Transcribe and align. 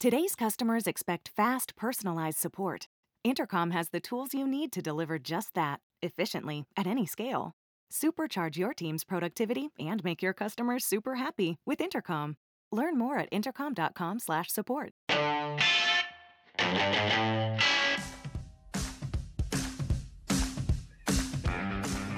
Today's 0.00 0.36
customers 0.36 0.86
expect 0.86 1.28
fast, 1.34 1.74
personalized 1.74 2.38
support. 2.38 2.86
Intercom 3.24 3.72
has 3.72 3.88
the 3.88 3.98
tools 3.98 4.32
you 4.32 4.46
need 4.46 4.70
to 4.70 4.80
deliver 4.80 5.18
just 5.18 5.54
that, 5.54 5.80
efficiently, 6.02 6.66
at 6.76 6.86
any 6.86 7.04
scale. 7.04 7.56
Supercharge 7.92 8.56
your 8.56 8.72
team's 8.72 9.02
productivity 9.02 9.70
and 9.76 10.04
make 10.04 10.22
your 10.22 10.32
customers 10.32 10.84
super 10.84 11.16
happy 11.16 11.56
with 11.66 11.80
Intercom. 11.80 12.36
Learn 12.70 12.96
more 12.96 13.18
at 13.18 13.28
intercom.com/support. 13.32 14.92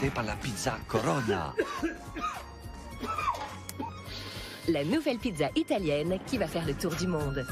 Depa 0.00 0.22
la 0.22 0.36
pizza 0.36 0.78
Corona. 0.86 1.54
La 4.68 4.84
nouvelle 4.84 5.18
pizza 5.18 5.48
italienne 5.54 6.20
qui 6.26 6.36
va 6.36 6.46
faire 6.46 6.66
le 6.66 6.74
tour 6.74 6.94
du 6.94 7.06
monde. 7.06 7.46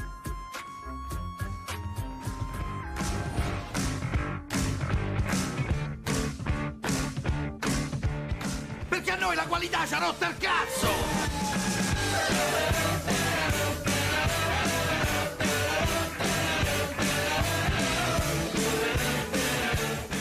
Qualità 9.68 9.86
ci 9.86 9.95
ha 9.95 9.98
rotto 9.98 10.24
il 10.24 10.36
cazzo! 10.38 11.36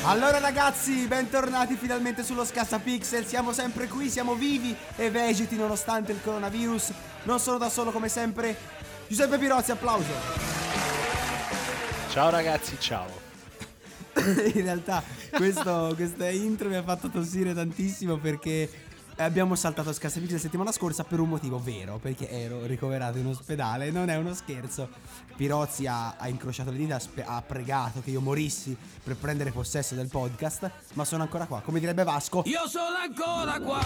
Allora 0.03 0.39
ragazzi, 0.39 1.05
bentornati 1.05 1.75
finalmente 1.75 2.23
sullo 2.23 2.45
Scassapixel, 2.45 3.25
siamo 3.25 3.52
sempre 3.52 3.88
qui, 3.88 4.09
siamo 4.09 4.35
vivi 4.35 4.75
e 4.95 5.09
vegeti 5.09 5.57
nonostante 5.57 6.13
il 6.13 6.21
coronavirus. 6.23 6.91
Non 7.23 7.39
sono 7.39 7.57
da 7.57 7.69
solo 7.69 7.91
come 7.91 8.07
sempre. 8.07 8.55
Giuseppe 9.07 9.38
Pirozzi, 9.38 9.71
applauso. 9.71 10.13
Ciao 12.09 12.29
ragazzi, 12.29 12.77
ciao. 12.79 13.25
In 14.16 14.63
realtà 14.63 15.03
questo, 15.31 15.91
questa 15.95 16.29
intro 16.29 16.69
mi 16.69 16.75
ha 16.75 16.83
fatto 16.83 17.09
tossire 17.09 17.53
tantissimo 17.53 18.17
perché 18.17 18.86
abbiamo 19.17 19.55
saltato 19.55 19.91
Scassapixel 19.91 20.35
la 20.35 20.41
settimana 20.41 20.71
scorsa 20.71 21.03
per 21.03 21.19
un 21.19 21.29
motivo 21.29 21.59
vero, 21.59 21.97
perché 21.97 22.29
ero 22.29 22.65
ricoverato 22.65 23.17
in 23.17 23.27
ospedale, 23.27 23.91
non 23.91 24.09
è 24.09 24.15
uno 24.15 24.33
scherzo. 24.33 24.89
Pirozzi 25.35 25.87
ha, 25.87 26.15
ha 26.17 26.27
incrociato 26.27 26.71
le 26.71 26.77
dita, 26.77 26.95
ha 26.95 26.99
spe- 26.99 27.23
ha 27.23 27.41
pregato 27.41 28.01
che 28.01 28.11
io 28.11 28.21
morissi 28.21 28.75
per 29.03 29.15
prendere 29.15 29.51
possesso 29.51 29.95
del 29.95 30.07
podcast, 30.07 30.69
ma 30.93 31.05
sono 31.05 31.23
ancora 31.23 31.45
qua. 31.45 31.61
Come 31.61 31.79
direbbe 31.79 32.03
Vasco, 32.03 32.43
Io 32.45 32.67
sono 32.67 32.95
ancora 32.97 33.59
qua! 33.59 33.81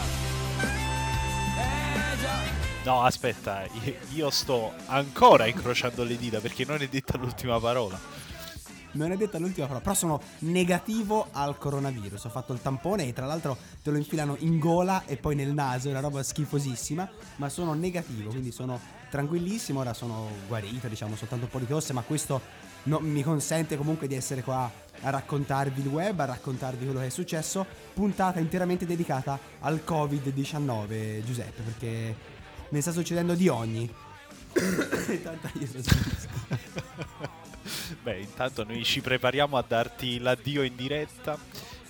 No, 2.83 3.03
aspetta, 3.03 3.63
io 4.09 4.29
sto 4.31 4.73
ancora 4.87 5.45
incrociando 5.45 6.03
le 6.03 6.17
dita 6.17 6.39
perché 6.39 6.65
non 6.65 6.81
è 6.81 6.87
detta 6.87 7.15
l'ultima 7.17 7.59
parola. 7.59 7.99
Non 8.93 9.11
è 9.11 9.17
detta 9.17 9.37
l'ultima 9.37 9.67
parola, 9.67 9.83
però 9.83 9.95
sono 9.95 10.21
negativo 10.39 11.27
al 11.31 11.57
coronavirus. 11.57 12.25
Ho 12.25 12.29
fatto 12.29 12.53
il 12.53 12.61
tampone 12.61 13.07
e 13.07 13.13
tra 13.13 13.25
l'altro 13.25 13.57
te 13.81 13.89
lo 13.91 13.97
infilano 13.97 14.35
in 14.39 14.59
gola 14.59 15.05
e 15.05 15.17
poi 15.17 15.35
nel 15.35 15.53
naso, 15.53 15.87
è 15.87 15.91
una 15.91 16.01
roba 16.01 16.21
schifosissima, 16.21 17.09
ma 17.37 17.49
sono 17.49 17.73
negativo, 17.73 18.29
quindi 18.29 18.51
sono 18.51 18.79
tranquillissimo, 19.09 19.79
ora 19.79 19.93
sono 19.93 20.27
guarito, 20.47 20.87
diciamo, 20.87 21.15
soltanto 21.15 21.45
un 21.45 21.51
po' 21.51 21.59
di 21.59 21.67
tosse, 21.67 21.93
ma 21.93 22.01
questo 22.01 22.41
no- 22.83 22.99
mi 22.99 23.23
consente 23.23 23.77
comunque 23.77 24.07
di 24.07 24.15
essere 24.15 24.41
qua 24.41 24.69
a 25.01 25.09
raccontarvi 25.09 25.81
il 25.81 25.87
web, 25.87 26.19
a 26.19 26.25
raccontarvi 26.25 26.85
quello 26.85 26.99
che 26.99 27.07
è 27.07 27.09
successo, 27.09 27.65
puntata 27.93 28.39
interamente 28.39 28.85
dedicata 28.85 29.39
al 29.59 29.83
Covid-19, 29.85 31.23
Giuseppe, 31.23 31.61
perché 31.61 32.15
ne 32.69 32.81
sta 32.81 32.91
succedendo 32.91 33.35
di 33.35 33.47
ogni. 33.47 33.91
Tanta 35.23 35.49
io 35.59 35.67
sono- 35.67 37.10
Beh, 38.03 38.19
intanto 38.19 38.63
noi 38.63 38.83
ci 38.83 39.01
prepariamo 39.01 39.57
a 39.57 39.63
darti 39.67 40.19
l'addio 40.19 40.63
in 40.63 40.75
diretta. 40.75 41.37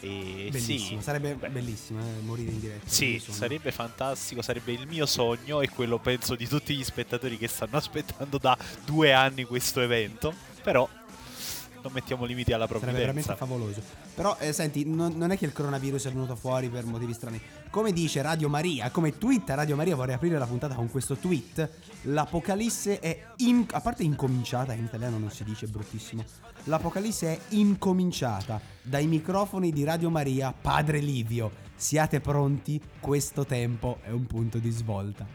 E 0.04 0.50
Bellissimo, 0.52 1.00
sì, 1.00 1.06
sarebbe 1.06 1.36
beh, 1.36 1.50
bellissimo 1.50 2.00
eh, 2.00 2.22
morire 2.22 2.52
in 2.52 2.60
diretta. 2.60 2.90
Sì, 2.90 3.20
sarebbe 3.20 3.72
fantastico, 3.72 4.42
sarebbe 4.42 4.72
il 4.72 4.88
mio 4.88 5.06
sogno 5.06 5.62
e 5.62 5.70
quello 5.70 6.00
penso 6.00 6.36
di 6.36 6.48
tutti 6.48 6.76
gli 6.76 6.84
spettatori 6.84 7.38
che 7.38 7.48
stanno 7.48 7.78
aspettando 7.78 8.40
da 8.40 8.58
due 8.84 9.14
anni 9.14 9.44
questo 9.44 9.80
evento. 9.80 10.34
Però 10.64 10.88
non 11.82 11.92
mettiamo 11.94 12.26
limiti 12.26 12.54
alla 12.54 12.68
Sarebbe 12.68 12.92
veramente 12.92 13.34
provvidenza. 13.34 13.36
favoloso. 13.36 13.82
Però, 14.14 14.36
eh, 14.40 14.54
senti, 14.54 14.86
non, 14.86 15.14
non 15.16 15.32
è 15.32 15.38
che 15.38 15.46
il 15.46 15.54
coronavirus 15.54 16.06
è 16.08 16.12
venuto 16.12 16.36
fuori 16.36 16.70
per 16.70 16.86
motivi 16.86 17.14
strani. 17.14 17.40
Come 17.70 17.92
dice 17.94 18.22
Radio 18.22 18.50
Maria, 18.50 18.90
come 18.92 19.18
twitta 19.18 19.54
Radio 19.56 19.76
Maria, 19.76 19.96
vorrei 19.96 20.16
aprire 20.16 20.38
la 20.38 20.46
puntata 20.46 20.76
con 20.76 20.90
questo 20.90 21.16
tweet. 21.16 21.70
L'Apocalisse 22.04 23.00
è. 23.00 23.26
in- 23.38 23.66
a 23.72 23.82
parte 23.82 24.04
incominciata, 24.04 24.74
in 24.74 24.84
italiano 24.86 25.18
non 25.18 25.32
si 25.32 25.44
dice, 25.44 25.66
è 25.66 25.70
bruttissimo. 25.70 26.24
L'Apocalisse 26.66 27.28
è 27.34 27.40
incominciata 27.50 28.60
dai 28.84 29.08
microfoni 29.08 29.72
di 29.72 29.84
Radio 29.84 30.10
Maria, 30.10 30.54
Padre 30.54 31.00
Livio. 31.00 31.52
Siate 31.76 32.20
pronti, 32.20 32.80
questo 33.00 33.46
tempo 33.46 33.98
è 34.04 34.12
un 34.12 34.28
punto 34.28 34.60
di 34.60 34.70
svolta. 34.70 35.26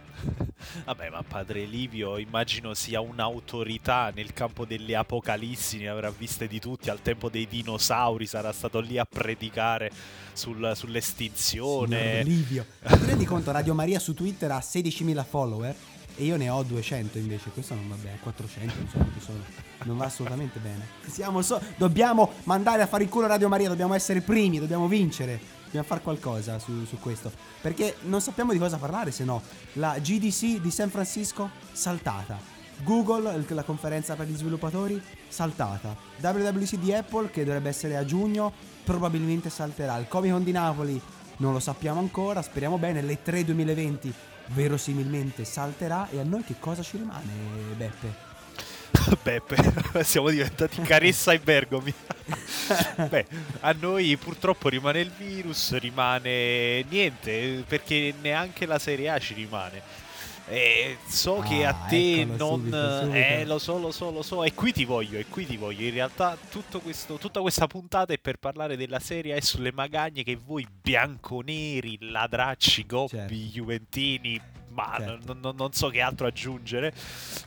Vabbè, 0.84 1.10
ma 1.10 1.22
padre 1.27 1.65
Livio 1.65 2.19
immagino 2.19 2.75
sia 2.75 3.00
un'autorità 3.00 4.12
nel 4.15 4.32
campo 4.32 4.65
delle 4.65 4.94
apocalissi, 4.97 5.78
ne 5.78 5.88
avrà 5.88 6.10
viste 6.10 6.47
di 6.47 6.60
tutti, 6.60 6.91
al 6.91 7.00
tempo 7.03 7.28
dei 7.28 7.47
dinosauri 7.47 8.27
sarà 8.27 8.53
stato 8.53 8.81
lì 8.81 8.99
a 8.99 9.04
predicare 9.04 9.91
sul- 10.32 10.54
Signor 10.56 10.77
sull'estinzione. 10.77 12.22
Livio. 12.22 12.66
Ma 12.82 12.97
ti 12.97 13.04
rendi 13.06 13.25
conto, 13.25 13.50
Radio 13.50 13.75
Maria 13.75 13.99
su 13.99 14.15
Twitter 14.15 14.50
ha 14.50 14.59
16.000 14.59 15.25
follower 15.25 15.75
e 16.16 16.25
io 16.25 16.37
ne 16.37 16.49
ho 16.49 16.62
200 16.62 17.19
invece. 17.19 17.50
Questo 17.50 17.75
non 17.75 17.88
va 17.88 17.94
bene, 17.97 18.19
400, 18.21 18.75
non 18.77 18.88
so 18.88 18.97
quanti 18.97 19.21
sono. 19.21 19.38
Non 19.84 19.97
va 19.97 20.06
assolutamente 20.06 20.59
bene. 20.59 21.43
So- 21.43 21.60
dobbiamo 21.77 22.33
mandare 22.44 22.83
a 22.83 22.87
fare 22.87 23.04
il 23.04 23.09
culo 23.10 23.27
Radio 23.27 23.48
Maria, 23.48 23.69
dobbiamo 23.69 23.94
essere 23.94 24.21
primi, 24.21 24.59
dobbiamo 24.59 24.88
vincere. 24.88 25.38
Dobbiamo 25.77 25.87
fare 25.87 26.01
qualcosa 26.01 26.59
su, 26.59 26.87
su 26.87 26.99
questo. 26.99 27.31
Perché 27.61 27.97
non 28.03 28.23
sappiamo 28.23 28.53
di 28.53 28.59
cosa 28.59 28.79
parlare 28.79 29.11
se 29.11 29.25
no. 29.25 29.43
La 29.75 29.99
GDC 29.99 30.61
di 30.61 30.71
San 30.71 30.89
Francisco 30.89 31.51
saltata. 31.73 32.39
Google, 32.83 33.45
la 33.47 33.63
conferenza 33.63 34.15
per 34.15 34.27
gli 34.27 34.37
sviluppatori, 34.37 35.03
saltata. 35.29 35.95
WWC 36.19 36.77
di 36.77 36.95
Apple, 36.95 37.31
che 37.31 37.45
dovrebbe 37.45 37.69
essere 37.69 37.97
a 37.97 38.05
giugno, 38.07 38.53
probabilmente 38.85 39.51
salterà. 39.51 39.99
Il 39.99 40.09
Comic 40.09 40.33
Con 40.33 40.45
di 40.45 40.53
Napoli 40.53 41.01
non 41.39 41.53
lo 41.53 41.61
sappiamo 41.61 42.01
ancora, 42.01 42.41
speriamo 42.41 42.79
bene. 42.79 43.03
Le 43.03 43.23
3 43.23 43.45
2020 43.45 44.15
verosimilmente 44.49 45.45
salterà. 45.45 46.09
E 46.09 46.21
a 46.21 46.25
noi 46.25 46.43
che 46.43 46.57
cosa 46.59 46.83
ci 46.83 46.97
rimane, 46.97 47.33
Beppe? 47.77 48.26
Beppe, 49.22 49.56
siamo 50.05 50.31
diventati 50.31 50.81
Caressa 50.83 51.33
e 51.33 51.39
Bergomi. 51.39 51.93
Beh, 53.09 53.27
a 53.61 53.72
noi 53.78 54.17
purtroppo 54.17 54.69
rimane 54.69 55.00
il 55.00 55.11
virus, 55.17 55.77
rimane 55.78 56.83
niente, 56.89 57.65
perché 57.66 58.12
neanche 58.21 58.66
la 58.66 58.78
Serie 58.78 59.11
A 59.11 59.19
ci 59.19 59.34
rimane. 59.34 60.05
E 60.49 60.99
so 61.09 61.39
che 61.41 61.65
a 61.66 61.71
Ah, 61.71 61.87
te 61.89 62.25
non... 62.25 62.39
subito, 62.61 62.99
subito. 63.00 63.15
Eh, 63.16 63.45
lo 63.47 63.59
so, 63.59 63.78
lo 63.78 63.91
so, 63.91 64.11
lo 64.12 64.22
so, 64.22 64.45
e 64.45 64.55
qui 64.55 64.72
ti 64.72 64.84
voglio, 64.84 65.19
e 65.19 65.27
qui 65.27 65.45
ti 65.45 65.56
voglio. 65.56 65.84
In 65.84 65.93
realtà 65.93 66.37
tutto 66.50 66.78
questo, 66.81 67.16
tutta 67.16 67.41
questa 67.41 67.66
puntata 67.66 68.12
è 68.12 68.19
per 68.19 68.37
parlare 68.37 68.77
della 68.77 69.00
Serie 69.00 69.33
A 69.33 69.37
e 69.37 69.43
sulle 69.43 69.72
magagne 69.72 70.22
che 70.22 70.37
voi 70.37 70.65
bianconeri, 70.83 71.99
ladracci, 72.00 72.87
gobbi, 72.87 73.09
Certo. 73.16 73.34
juventini, 73.34 74.41
ma 74.77 74.95
Certo. 74.99 75.37
non- 75.41 75.55
non- 75.57 75.73
so 75.73 75.89
che 75.89 76.01
altro 76.01 76.27
aggiungere, 76.27 76.93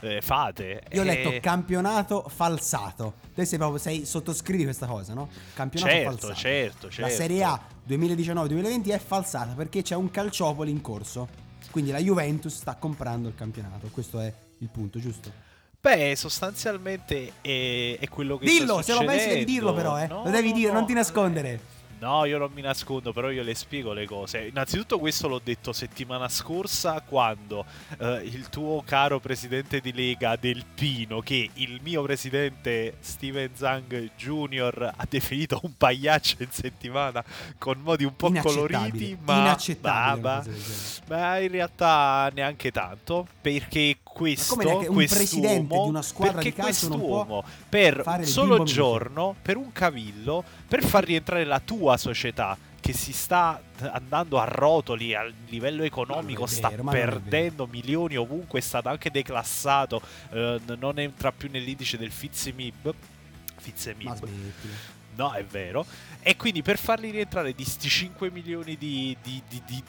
eh, 0.02 0.20
fate. 0.22 0.82
Io 0.92 1.02
ho 1.02 1.04
letto 1.06 1.32
Eh, 1.32 1.40
campionato 1.40 2.26
falsato. 2.28 3.14
Te 3.34 3.46
sei 3.46 3.58
proprio, 3.58 3.80
sei, 3.80 4.06
sottoscrivi 4.06 4.64
questa 4.64 4.88
cosa, 4.88 5.14
no? 5.14 5.30
Campionato 5.54 5.92
Certo, 5.94 6.10
falsato. 6.10 6.34
certo, 6.34 6.90
certo. 6.90 7.02
La 7.02 7.10
Serie 7.10 7.44
A 7.44 7.62
2019-2020 7.88 8.90
è 8.90 9.00
falsata 9.00 9.54
perché 9.54 9.82
c'è 9.84 9.96
un 9.96 10.10
calciopoli 10.12 10.72
in 10.72 10.82
corso. 10.82 11.28
Quindi 11.72 11.92
la 11.92 12.00
Juventus 12.00 12.56
sta 12.56 12.76
comprando 12.76 13.28
il 13.28 13.36
campionato. 13.36 13.88
Questo 13.92 14.20
è 14.20 14.34
il 14.58 14.70
punto, 14.70 15.00
giusto? 15.00 15.32
Beh, 15.80 16.16
sostanzialmente 16.18 17.34
è, 17.42 17.98
è 18.00 18.08
quello 18.10 18.38
che 18.38 18.46
Dillo, 18.46 18.82
se 18.82 18.94
lo 18.94 19.06
pensi 19.06 19.30
devi 19.30 19.46
dirlo 19.46 19.74
però, 19.74 19.98
eh. 19.98 20.08
No, 20.08 20.24
lo 20.24 20.30
devi 20.32 20.52
dire, 20.52 20.72
no. 20.72 20.80
non 20.80 20.86
ti 20.88 20.94
nascondere. 20.94 21.78
No, 22.00 22.24
io 22.24 22.38
non 22.38 22.52
mi 22.54 22.62
nascondo, 22.62 23.12
però 23.12 23.30
io 23.30 23.44
le 23.44 23.56
spiego 23.56 23.92
le 23.92 24.06
cose. 24.06 24.48
Innanzitutto 24.48 25.00
questo 25.00 25.28
l'ho 25.28 25.42
detto 25.44 25.74
settimana 25.74 26.30
scorsa 26.30 27.02
quando 27.02 27.66
eh, 27.98 28.22
il 28.24 28.48
tuo 28.50 28.82
caro 28.86 29.20
presidente 29.20 29.82
di 29.82 29.92
Lega 29.92 30.38
Del 30.38 30.64
Pino, 30.74 31.20
che 31.20 31.50
il 31.56 31.80
mio 31.84 32.02
presidente 32.04 32.96
Steven 33.02 33.50
Zang 33.54 34.12
Jr. 34.16 34.94
ha 34.96 35.06
definito 35.10 35.60
un 35.64 35.74
pagliaccio 35.76 36.38
in 36.40 36.52
settimana 36.52 37.24
con 37.58 37.80
modi 37.82 38.06
un 38.06 38.16
po' 38.16 38.32
coloriti, 38.32 39.18
ma 39.22 39.58
ma- 39.82 40.42
genere. 40.42 40.54
ma 41.08 41.38
in 41.40 41.52
realtà 41.52 42.32
neanche 42.34 42.72
tanto, 42.72 43.28
perché 43.42 43.98
questo 44.04 44.56
come 44.56 44.66
neanche 44.66 44.88
un 44.88 45.06
presidente 45.06 45.76
di 45.76 45.88
una 45.88 46.02
squadra 46.02 46.42
di 46.42 46.52
perché 46.52 46.62
calcio 46.62 46.88
quest'uomo 46.88 47.44
per 47.68 48.04
un 48.06 48.26
solo 48.26 48.64
giorno, 48.64 49.36
per 49.42 49.58
un 49.58 49.72
cavillo, 49.72 50.44
per 50.68 50.84
far 50.84 51.04
rientrare 51.04 51.44
la 51.44 51.60
tua 51.60 51.89
società 51.98 52.58
che 52.80 52.94
si 52.94 53.12
sta 53.12 53.62
andando 53.92 54.40
a 54.40 54.46
rotoli 54.46 55.14
a 55.14 55.30
livello 55.48 55.84
economico, 55.84 56.46
sta 56.46 56.70
vero, 56.70 56.90
è 56.90 56.92
perdendo 56.92 57.68
milioni 57.68 58.16
ovunque, 58.16 58.60
è 58.60 58.62
stato 58.62 58.90
anche 58.90 59.12
declassato, 59.12 60.02
eh, 60.32 60.60
non 60.78 60.98
entra 61.00 61.32
più 61.32 61.50
nell'indice 61.52 61.98
del 61.98 62.12
Fizimib. 62.12 62.94
smettila. 64.16 64.74
No, 65.16 65.32
è 65.34 65.44
vero. 65.44 65.86
E 66.22 66.36
quindi 66.38 66.62
per 66.62 66.78
farli 66.78 67.10
rientrare 67.10 67.54
di 67.54 67.66
sti 67.66 67.90
5 67.90 68.32
milioni 68.32 68.78
di, 68.78 69.16
di- 69.22 69.42
di- 69.48 69.62
di- 69.66 69.84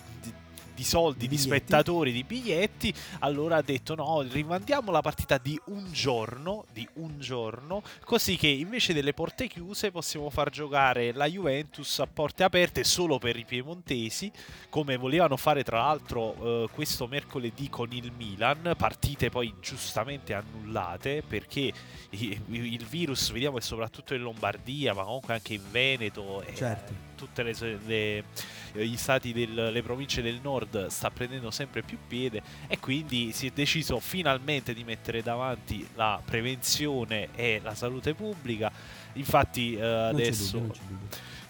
di- 0.80 0.84
di 0.84 0.84
soldi, 0.84 1.28
Di 1.28 1.36
di, 1.36 1.38
spettatori, 1.38 2.10
di 2.12 2.24
biglietti, 2.24 2.92
allora 3.20 3.56
ha 3.56 3.62
detto 3.62 3.94
no, 3.94 4.22
rimandiamo 4.22 4.90
la 4.90 5.02
partita 5.02 5.36
di 5.36 5.60
un 5.66 5.92
giorno, 5.92 6.64
di 6.72 6.88
un 6.94 7.18
giorno, 7.20 7.82
così 8.04 8.36
che 8.36 8.46
invece 8.48 8.94
delle 8.94 9.12
porte 9.12 9.46
chiuse 9.46 9.90
possiamo 9.90 10.30
far 10.30 10.48
giocare 10.50 11.12
la 11.12 11.26
Juventus 11.26 11.98
a 11.98 12.06
porte 12.06 12.44
aperte 12.44 12.82
solo 12.84 13.18
per 13.18 13.36
i 13.36 13.44
piemontesi, 13.44 14.32
come 14.70 14.96
volevano 14.96 15.36
fare 15.36 15.62
tra 15.62 15.80
l'altro 15.80 16.64
eh, 16.64 16.68
questo 16.72 17.06
mercoledì 17.06 17.68
con 17.68 17.92
il 17.92 18.10
Milan, 18.16 18.74
partite 18.76 19.28
poi 19.28 19.52
giustamente 19.60 20.32
annullate 20.32 21.22
perché 21.26 21.72
il 22.10 22.86
virus 22.88 23.30
vediamo 23.32 23.56
che 23.58 23.62
soprattutto 23.62 24.14
in 24.14 24.22
Lombardia, 24.22 24.94
ma 24.94 25.04
comunque 25.04 25.34
anche 25.34 25.54
in 25.54 25.62
Veneto 25.70 26.42
e 26.42 26.54
Certo. 26.54 27.08
Le, 27.34 27.78
le- 27.86 28.24
gli 28.72 28.96
stati 28.96 29.32
delle 29.32 29.82
province 29.82 30.22
del 30.22 30.38
nord 30.42 30.86
sta 30.86 31.10
prendendo 31.10 31.50
sempre 31.50 31.82
più 31.82 31.98
piede 32.06 32.42
e 32.68 32.78
quindi 32.78 33.32
si 33.32 33.48
è 33.48 33.50
deciso 33.50 33.98
finalmente 33.98 34.74
di 34.74 34.84
mettere 34.84 35.22
davanti 35.22 35.86
la 35.94 36.20
prevenzione 36.24 37.28
e 37.34 37.60
la 37.62 37.74
salute 37.74 38.14
pubblica. 38.14 38.70
Infatti 39.14 39.74
eh, 39.74 39.84
adesso 39.84 40.58
dubbio, 40.58 40.98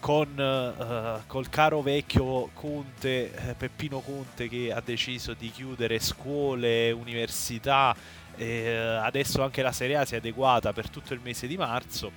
con 0.01 0.39
eh, 0.39 1.23
col 1.27 1.49
caro 1.51 1.83
vecchio 1.83 2.51
Conte, 2.55 3.35
eh, 3.35 3.55
Peppino 3.55 4.01
Conte 4.01 4.49
che 4.49 4.73
ha 4.73 4.81
deciso 4.83 5.35
di 5.35 5.51
chiudere 5.51 5.99
scuole, 5.99 6.91
università, 6.91 7.95
eh, 8.37 8.99
adesso 9.03 9.43
anche 9.43 9.61
la 9.61 9.73
Serie 9.73 9.97
A 9.97 10.05
si 10.07 10.15
è 10.15 10.19
adeguata 10.19 10.73
per 10.73 10.89
tutto 10.89 11.13
il 11.13 11.21
mese 11.23 11.47
di 11.47 11.57
marzo 11.59 12.11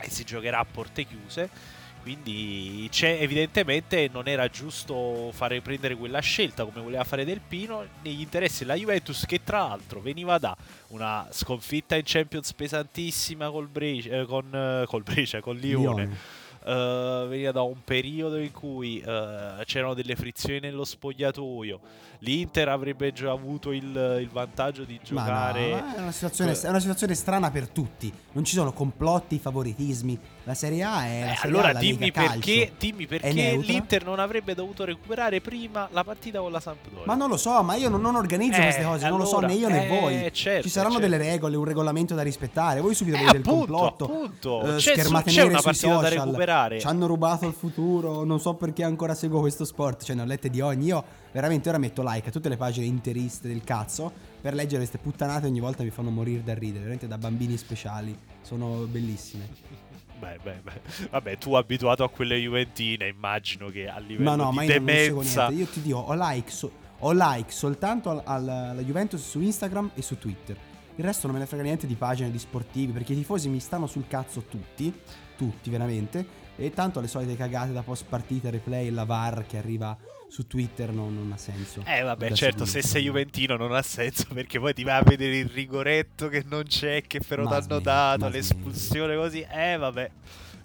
e 0.00 0.10
si 0.10 0.24
giocherà 0.24 0.58
a 0.58 0.64
porte 0.64 1.04
chiuse. 1.04 1.78
Quindi 2.02 2.88
c'è, 2.90 3.18
evidentemente 3.20 4.08
non 4.10 4.26
era 4.26 4.48
giusto 4.48 5.30
fare 5.32 5.60
prendere 5.60 5.96
quella 5.96 6.20
scelta 6.20 6.64
come 6.64 6.80
voleva 6.80 7.04
fare 7.04 7.24
Del 7.24 7.40
Pino 7.46 7.84
negli 8.02 8.20
interessi 8.20 8.60
della 8.60 8.74
Juventus 8.74 9.26
che 9.26 9.42
tra 9.44 9.58
l'altro 9.58 10.00
veniva 10.00 10.38
da 10.38 10.56
una 10.88 11.26
sconfitta 11.30 11.96
in 11.96 12.02
Champions 12.04 12.52
pesantissima 12.54 13.50
col 13.50 13.68
Brescia, 13.68 14.20
eh, 14.20 14.24
con, 14.24 14.54
eh, 14.54 14.84
col 14.86 15.02
Brescia, 15.02 15.40
con 15.40 15.56
Lione. 15.56 16.02
Lione. 16.04 16.38
Eh, 16.62 17.26
veniva 17.28 17.52
da 17.52 17.62
un 17.62 17.82
periodo 17.82 18.36
in 18.36 18.52
cui 18.52 19.00
eh, 19.00 19.62
c'erano 19.64 19.94
delle 19.94 20.14
frizioni 20.14 20.60
nello 20.60 20.84
spogliatoio. 20.84 21.80
L'Inter 22.18 22.68
avrebbe 22.68 23.12
già 23.12 23.30
avuto 23.30 23.72
il, 23.72 24.18
il 24.20 24.28
vantaggio 24.28 24.84
di 24.84 24.96
no, 24.96 25.00
giocare. 25.02 25.70
ma 25.70 25.96
è, 25.96 26.00
una 26.00 26.12
situazione, 26.12 26.52
è 26.52 26.68
una 26.68 26.80
situazione 26.80 27.14
strana 27.14 27.50
per 27.50 27.68
tutti. 27.68 28.12
Non 28.32 28.44
ci 28.44 28.54
sono 28.54 28.72
complotti, 28.72 29.38
favoritismi. 29.38 30.18
La 30.50 30.56
Serie 30.56 30.82
A 30.82 31.06
è 31.06 31.20
la 31.20 31.32
Eh, 31.32 31.34
Serie 31.34 31.34
A, 31.36 31.40
allora 31.42 31.72
la 31.72 31.78
dimmi 31.78 32.10
perché, 32.10 32.72
dimmi 32.76 33.06
perché 33.06 33.32
neutra? 33.32 33.72
l'Inter 33.72 34.04
non 34.04 34.18
avrebbe 34.18 34.54
dovuto 34.54 34.84
recuperare 34.84 35.40
prima 35.40 35.88
la 35.92 36.02
partita 36.02 36.40
con 36.40 36.50
la 36.50 36.58
Sampdoria. 36.58 37.04
Ma 37.06 37.14
non 37.14 37.28
lo 37.28 37.36
so, 37.36 37.62
ma 37.62 37.76
io 37.76 37.88
non, 37.88 38.00
non 38.00 38.16
organizzo 38.16 38.58
Eh, 38.58 38.62
queste 38.62 38.82
cose, 38.82 39.08
non 39.08 39.18
lo 39.18 39.24
so 39.26 39.36
allora, 39.36 39.52
né 39.52 39.58
io 39.58 39.68
né 39.68 39.86
eh, 39.86 40.00
voi. 40.00 40.30
certo, 40.32 40.62
Ci 40.62 40.68
saranno 40.70 40.94
certo. 40.94 41.08
delle 41.08 41.22
regole, 41.22 41.56
un 41.56 41.64
regolamento 41.64 42.16
da 42.16 42.22
rispettare. 42.22 42.80
Voi 42.80 42.94
subito 42.96 43.16
Eh, 43.16 43.20
vedete 43.20 43.36
il 43.38 43.44
complotto. 43.44 44.04
appunto. 44.06 44.62
eh, 44.62 44.76
C'è- 44.78 44.94
schermate 44.94 45.30
c'è 45.30 45.42
una 45.42 45.60
partita 45.60 45.86
da 45.86 45.94
social. 46.08 46.24
recuperare. 46.26 46.80
Ci 46.80 46.86
hanno 46.88 47.06
rubato 47.06 47.46
il 47.46 47.52
futuro. 47.54 48.24
Non 48.24 48.40
so 48.40 48.54
perché 48.54 48.82
ancora 48.82 49.14
seguo 49.14 49.38
questo 49.38 49.64
sport. 49.64 50.02
Cioè, 50.02 50.16
ne 50.16 50.22
ho 50.22 50.24
lette 50.24 50.50
di 50.50 50.60
ogni. 50.60 50.86
Io 50.86 51.04
veramente 51.30 51.68
ora 51.68 51.78
metto 51.78 52.02
like 52.04 52.28
a 52.28 52.32
tutte 52.32 52.48
le 52.48 52.56
pagine 52.56 52.86
interiste 52.86 53.46
del 53.46 53.62
cazzo. 53.62 54.10
Per 54.40 54.52
leggere 54.52 54.78
queste 54.78 54.98
puttanate 54.98 55.46
ogni 55.46 55.60
volta 55.60 55.84
mi 55.84 55.90
fanno 55.90 56.10
morire 56.10 56.42
da 56.42 56.54
ridere. 56.54 56.78
Veramente 56.80 57.06
da 57.06 57.18
bambini 57.18 57.56
speciali. 57.56 58.18
Sono 58.42 58.86
bellissime. 58.88 59.89
Beh, 60.20 60.38
beh, 60.42 60.60
beh. 60.62 61.08
Vabbè, 61.10 61.38
tu 61.38 61.54
abituato 61.54 62.04
a 62.04 62.10
quelle 62.10 62.36
Juventine, 62.38 63.08
immagino 63.08 63.68
che 63.70 63.88
a 63.88 63.98
livello 63.98 64.28
Ma 64.30 64.36
no, 64.36 64.50
di 64.50 64.56
ma 64.56 64.62
io 64.64 64.68
demenza. 64.72 65.48
niente. 65.48 65.62
Io 65.62 65.66
ti 65.72 65.80
dico, 65.82 65.98
ho 65.98 66.14
like, 66.14 66.50
so- 66.50 66.70
ho 66.98 67.12
like 67.12 67.50
soltanto 67.50 68.10
al- 68.10 68.22
al- 68.24 68.48
alla 68.48 68.82
Juventus 68.82 69.26
su 69.26 69.40
Instagram 69.40 69.90
e 69.94 70.02
su 70.02 70.18
Twitter. 70.18 70.56
Il 70.96 71.04
resto 71.04 71.26
non 71.26 71.36
me 71.36 71.42
ne 71.42 71.48
frega 71.48 71.62
niente 71.62 71.86
di 71.86 71.94
pagine 71.94 72.30
di 72.30 72.38
sportivi, 72.38 72.92
perché 72.92 73.14
i 73.14 73.16
tifosi 73.16 73.48
mi 73.48 73.60
stanno 73.60 73.86
sul 73.86 74.06
cazzo 74.06 74.42
tutti, 74.42 74.92
tutti 75.36 75.70
veramente. 75.70 76.26
E 76.60 76.70
tanto 76.74 77.00
le 77.00 77.08
solite 77.08 77.36
cagate 77.36 77.72
da 77.72 77.80
post 77.80 78.04
partita, 78.06 78.50
replay 78.50 78.90
la 78.90 79.04
VAR 79.04 79.46
che 79.46 79.56
arriva 79.56 79.96
su 80.28 80.46
Twitter 80.46 80.92
non, 80.92 81.14
non 81.14 81.32
ha 81.32 81.38
senso. 81.38 81.82
Eh 81.86 82.02
vabbè, 82.02 82.28
Da 82.28 82.34
certo, 82.34 82.66
se 82.66 82.82
sei 82.82 83.04
Juventino 83.04 83.56
non 83.56 83.72
ha 83.72 83.80
senso 83.80 84.26
perché 84.34 84.60
poi 84.60 84.74
ti 84.74 84.84
vai 84.84 85.00
a 85.00 85.02
vedere 85.02 85.38
il 85.38 85.48
rigoretto 85.48 86.28
che 86.28 86.44
non 86.46 86.64
c'è, 86.64 87.02
che 87.06 87.20
però 87.26 87.48
t'hanno 87.48 87.80
dato, 87.80 88.28
l'espulsione 88.28 89.16
così. 89.16 89.40
Eh 89.50 89.78
vabbè. 89.78 90.10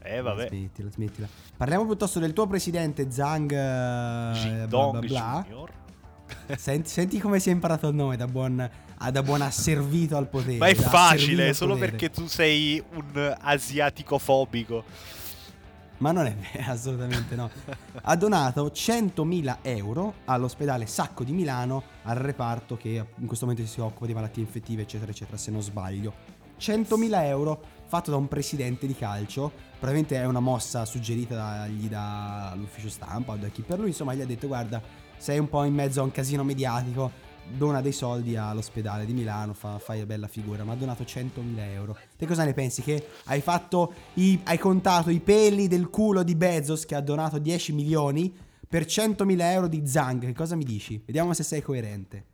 Eh 0.04 0.22
vabbè. 0.22 0.48
Smettila, 0.50 0.90
smettila. 0.92 1.28
Parliamo 1.56 1.86
piuttosto 1.86 2.20
del 2.20 2.34
tuo 2.34 2.46
presidente 2.46 3.10
Zhang 3.10 3.52
eh, 3.52 3.56
bla 3.56 4.32
Jindong 4.34 5.00
bla 5.00 5.08
bla. 5.08 5.46
Junior. 5.48 5.72
Senti, 6.58 6.90
senti 6.90 7.20
come 7.20 7.40
si 7.40 7.50
è 7.50 7.52
imparato 7.52 7.88
il 7.88 7.96
nome 7.96 8.18
da 8.18 8.28
buon, 8.28 8.70
ah, 8.98 9.12
da 9.12 9.24
buon 9.24 9.42
asservito 9.42 10.18
al 10.18 10.28
potere. 10.28 10.58
Ma 10.58 10.68
è 10.68 10.76
facile, 10.76 11.54
solo 11.54 11.74
potere. 11.74 11.92
perché 11.92 12.10
tu 12.10 12.28
sei 12.28 12.84
un 12.94 13.36
asiatico 13.40 14.18
fobico. 14.18 14.84
Ma 15.98 16.12
non 16.12 16.26
è 16.26 16.36
vero, 16.54 16.72
assolutamente 16.72 17.36
no. 17.36 17.50
Ha 18.02 18.16
donato 18.16 18.68
100.000 18.68 19.58
euro 19.62 20.16
all'ospedale 20.26 20.86
Sacco 20.86 21.24
di 21.24 21.32
Milano 21.32 21.84
al 22.04 22.18
reparto 22.18 22.76
che 22.78 23.06
in 23.18 23.28
questo 23.28 23.46
momento 23.46 23.68
si 23.68 23.80
occupa 23.80 24.06
di 24.06 24.14
malattie 24.14 24.44
infettive, 24.44 24.84
eccetera, 24.84 25.12
eccetera, 25.12 25.38
se 25.38 25.52
non 25.52 25.62
sbaglio. 25.62 26.14
100.000 26.60 27.24
euro 27.26 27.62
fatto 27.88 28.12
da 28.12 28.18
un 28.18 28.28
presidente 28.28 28.88
di 28.88 28.96
calcio. 28.96 29.52
Probabilmente 29.72 30.16
è 30.18 30.26
una 30.26 30.40
mossa 30.40 30.86
suggerita 30.86 31.36
dagli 31.36 31.88
dall'ufficio 31.88 32.90
stampa 32.90 33.34
o 33.34 33.36
da 33.36 33.50
chi 33.50 33.62
per 33.62 33.80
lui. 33.80 33.90
Insomma, 33.90 34.14
gli 34.14 34.22
ha 34.22 34.26
detto: 34.26 34.48
Guarda, 34.48 34.82
sei 35.18 35.40
un 35.40 35.50
po' 35.50 35.64
in 35.64 35.74
mezzo 35.74 36.02
a 36.02 36.04
un 36.04 36.12
casino 36.12 36.44
mediatico. 36.44 37.24
Dona 37.48 37.82
dei 37.82 37.92
soldi 37.92 38.36
all'ospedale 38.36 39.06
di 39.06 39.14
Milano, 39.14 39.54
fa, 39.54 39.80
fai 39.80 39.98
una 39.98 40.06
bella 40.06 40.28
figura. 40.28 40.64
Ma 40.64 40.74
ha 40.74 40.76
donato 40.76 41.04
100.000 41.04 41.60
euro. 41.74 41.98
Te 42.18 42.26
cosa 42.26 42.44
ne 42.44 42.54
pensi? 42.54 42.82
Che 42.82 43.08
hai 43.26 43.42
fatto. 43.42 43.94
i- 44.16 44.40
hai 44.44 44.58
contato 44.58 45.10
i 45.10 45.20
peli 45.20 45.68
del 45.68 45.90
culo 45.90 46.24
di 46.24 46.36
Bezos 46.36 46.86
che 46.86 46.96
ha 46.96 47.02
donato 47.02 47.38
10 47.38 47.74
milioni 47.74 48.34
per 48.68 48.86
100.000 48.86 49.52
euro 49.52 49.68
di 49.68 49.86
Zang. 49.88 50.22
Che 50.26 50.34
cosa 50.34 50.56
mi 50.56 50.64
dici? 50.64 51.02
Vediamo 51.06 51.34
se 51.34 51.44
sei 51.44 51.62
coerente. 51.62 52.26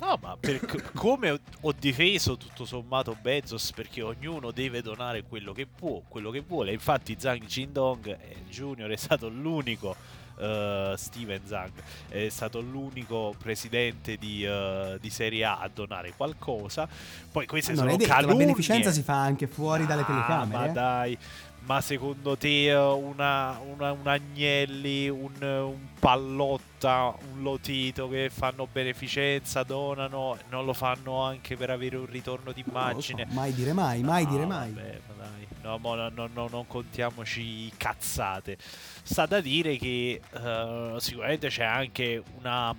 No, 0.00 0.18
ma 0.20 0.36
per 0.38 0.60
come 0.92 1.40
ho 1.60 1.72
difeso 1.78 2.36
tutto 2.36 2.66
sommato 2.66 3.16
Bezos 3.22 3.72
perché 3.72 4.02
ognuno 4.02 4.50
deve 4.50 4.82
donare 4.82 5.22
quello 5.22 5.52
che 5.52 5.66
può, 5.66 6.02
quello 6.06 6.30
che 6.30 6.40
vuole. 6.40 6.72
Infatti 6.72 7.16
Zhang 7.18 7.46
Jindong 7.46 8.08
eh, 8.08 8.42
Junior 8.50 8.90
è 8.90 8.96
stato 8.96 9.28
l'unico 9.28 9.96
eh, 10.38 10.94
Steven 10.96 11.40
Zhang 11.44 11.72
è 12.08 12.28
stato 12.28 12.60
l'unico 12.60 13.34
presidente 13.38 14.16
di, 14.16 14.44
eh, 14.44 14.98
di 15.00 15.10
Serie 15.10 15.44
A 15.44 15.58
a 15.60 15.70
donare 15.72 16.12
qualcosa. 16.16 16.88
Poi 17.30 17.46
queste 17.46 17.72
non 17.72 17.84
sono 17.84 17.96
detto, 17.96 18.08
la 18.08 18.14
calunnie. 18.16 18.36
beneficenza 18.46 18.90
si 18.92 19.02
fa 19.02 19.20
anche 19.22 19.46
fuori 19.46 19.86
dalle 19.86 20.02
Ah, 20.02 20.04
telecamere. 20.06 20.58
Ma 20.58 20.66
eh. 20.66 20.72
dai, 20.72 21.18
ma 21.66 21.80
secondo 21.80 22.36
te 22.36 22.70
una, 22.74 23.58
una- 23.72 23.92
un 23.92 24.06
Agnelli, 24.06 25.08
un, 25.08 25.32
un 25.40 25.78
Pallotta, 25.98 27.14
un 27.32 27.42
Lotito 27.42 28.08
che 28.08 28.28
fanno 28.30 28.68
beneficenza, 28.70 29.62
donano, 29.62 30.36
non 30.50 30.64
lo 30.66 30.74
fanno 30.74 31.22
anche 31.22 31.56
per 31.56 31.70
avere 31.70 31.96
un 31.96 32.06
ritorno 32.06 32.46
lo 32.46 32.52
so, 32.54 32.62
d'immagine? 32.62 33.26
mai 33.30 33.54
dire 33.54 33.72
mai, 33.72 34.02
mai 34.02 34.24
No, 34.24 34.30
dire 34.30 34.44
mai. 34.44 34.70
vabbè, 34.72 35.00
ma 35.08 35.14
dai. 35.24 35.46
No, 35.64 35.78
no, 35.78 36.10
no, 36.10 36.28
no, 36.30 36.48
non 36.48 36.66
contiamoci 36.66 37.72
cazzate. 37.74 38.58
Sta 39.02 39.24
da 39.24 39.40
dire 39.40 39.78
che 39.78 40.20
eh, 40.30 40.94
sicuramente 40.98 41.48
c'è 41.48 41.64
anche 41.64 42.22
una, 42.38 42.76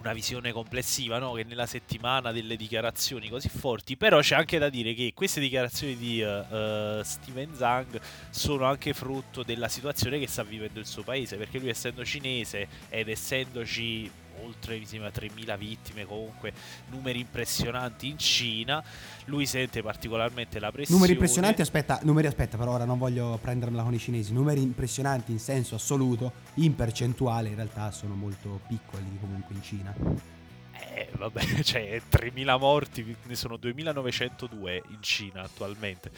una 0.00 0.12
visione 0.12 0.50
complessiva, 0.50 1.20
no? 1.20 1.34
Che 1.34 1.44
nella 1.44 1.66
settimana 1.66 2.32
delle 2.32 2.56
dichiarazioni 2.56 3.28
così 3.28 3.48
forti, 3.48 3.96
però 3.96 4.18
c'è 4.18 4.34
anche 4.34 4.58
da 4.58 4.68
dire 4.68 4.94
che 4.94 5.12
queste 5.14 5.38
dichiarazioni 5.38 5.96
di 5.96 6.20
eh, 6.20 7.00
Steven 7.04 7.54
Zhang 7.54 8.00
sono 8.30 8.64
anche 8.64 8.92
frutto 8.94 9.44
della 9.44 9.68
situazione 9.68 10.18
che 10.18 10.26
sta 10.26 10.42
vivendo 10.42 10.80
il 10.80 10.86
suo 10.86 11.04
paese, 11.04 11.36
perché 11.36 11.60
lui 11.60 11.68
essendo 11.68 12.04
cinese 12.04 12.66
ed 12.88 13.08
essendoci 13.08 14.10
oltre 14.42 14.78
mi 14.78 14.86
sembra 14.86 15.10
3.000 15.10 15.58
vittime, 15.58 16.04
comunque 16.04 16.52
numeri 16.90 17.20
impressionanti 17.20 18.08
in 18.08 18.18
Cina, 18.18 18.82
lui 19.26 19.46
sente 19.46 19.82
particolarmente 19.82 20.58
la 20.58 20.70
pressione. 20.70 20.98
Numeri 20.98 21.12
impressionanti, 21.12 21.62
aspetta, 21.62 22.00
numeri 22.02 22.26
aspetta, 22.26 22.56
però 22.56 22.72
ora 22.72 22.84
non 22.84 22.98
voglio 22.98 23.38
prendermela 23.40 23.82
con 23.82 23.94
i 23.94 23.98
cinesi. 23.98 24.32
Numeri 24.32 24.62
impressionanti 24.62 25.32
in 25.32 25.38
senso 25.38 25.74
assoluto, 25.74 26.32
in 26.54 26.74
percentuale 26.74 27.48
in 27.48 27.54
realtà 27.54 27.90
sono 27.90 28.14
molto 28.14 28.60
piccoli 28.66 29.18
comunque 29.20 29.54
in 29.54 29.62
Cina. 29.62 30.37
Eh, 30.80 31.08
vabbè, 31.16 31.40
cioè 31.62 32.00
3.000 32.10 32.58
morti, 32.58 33.16
ne 33.24 33.34
sono 33.34 33.56
2.902 33.56 34.80
in 34.90 34.98
Cina 35.02 35.42
attualmente. 35.42 36.10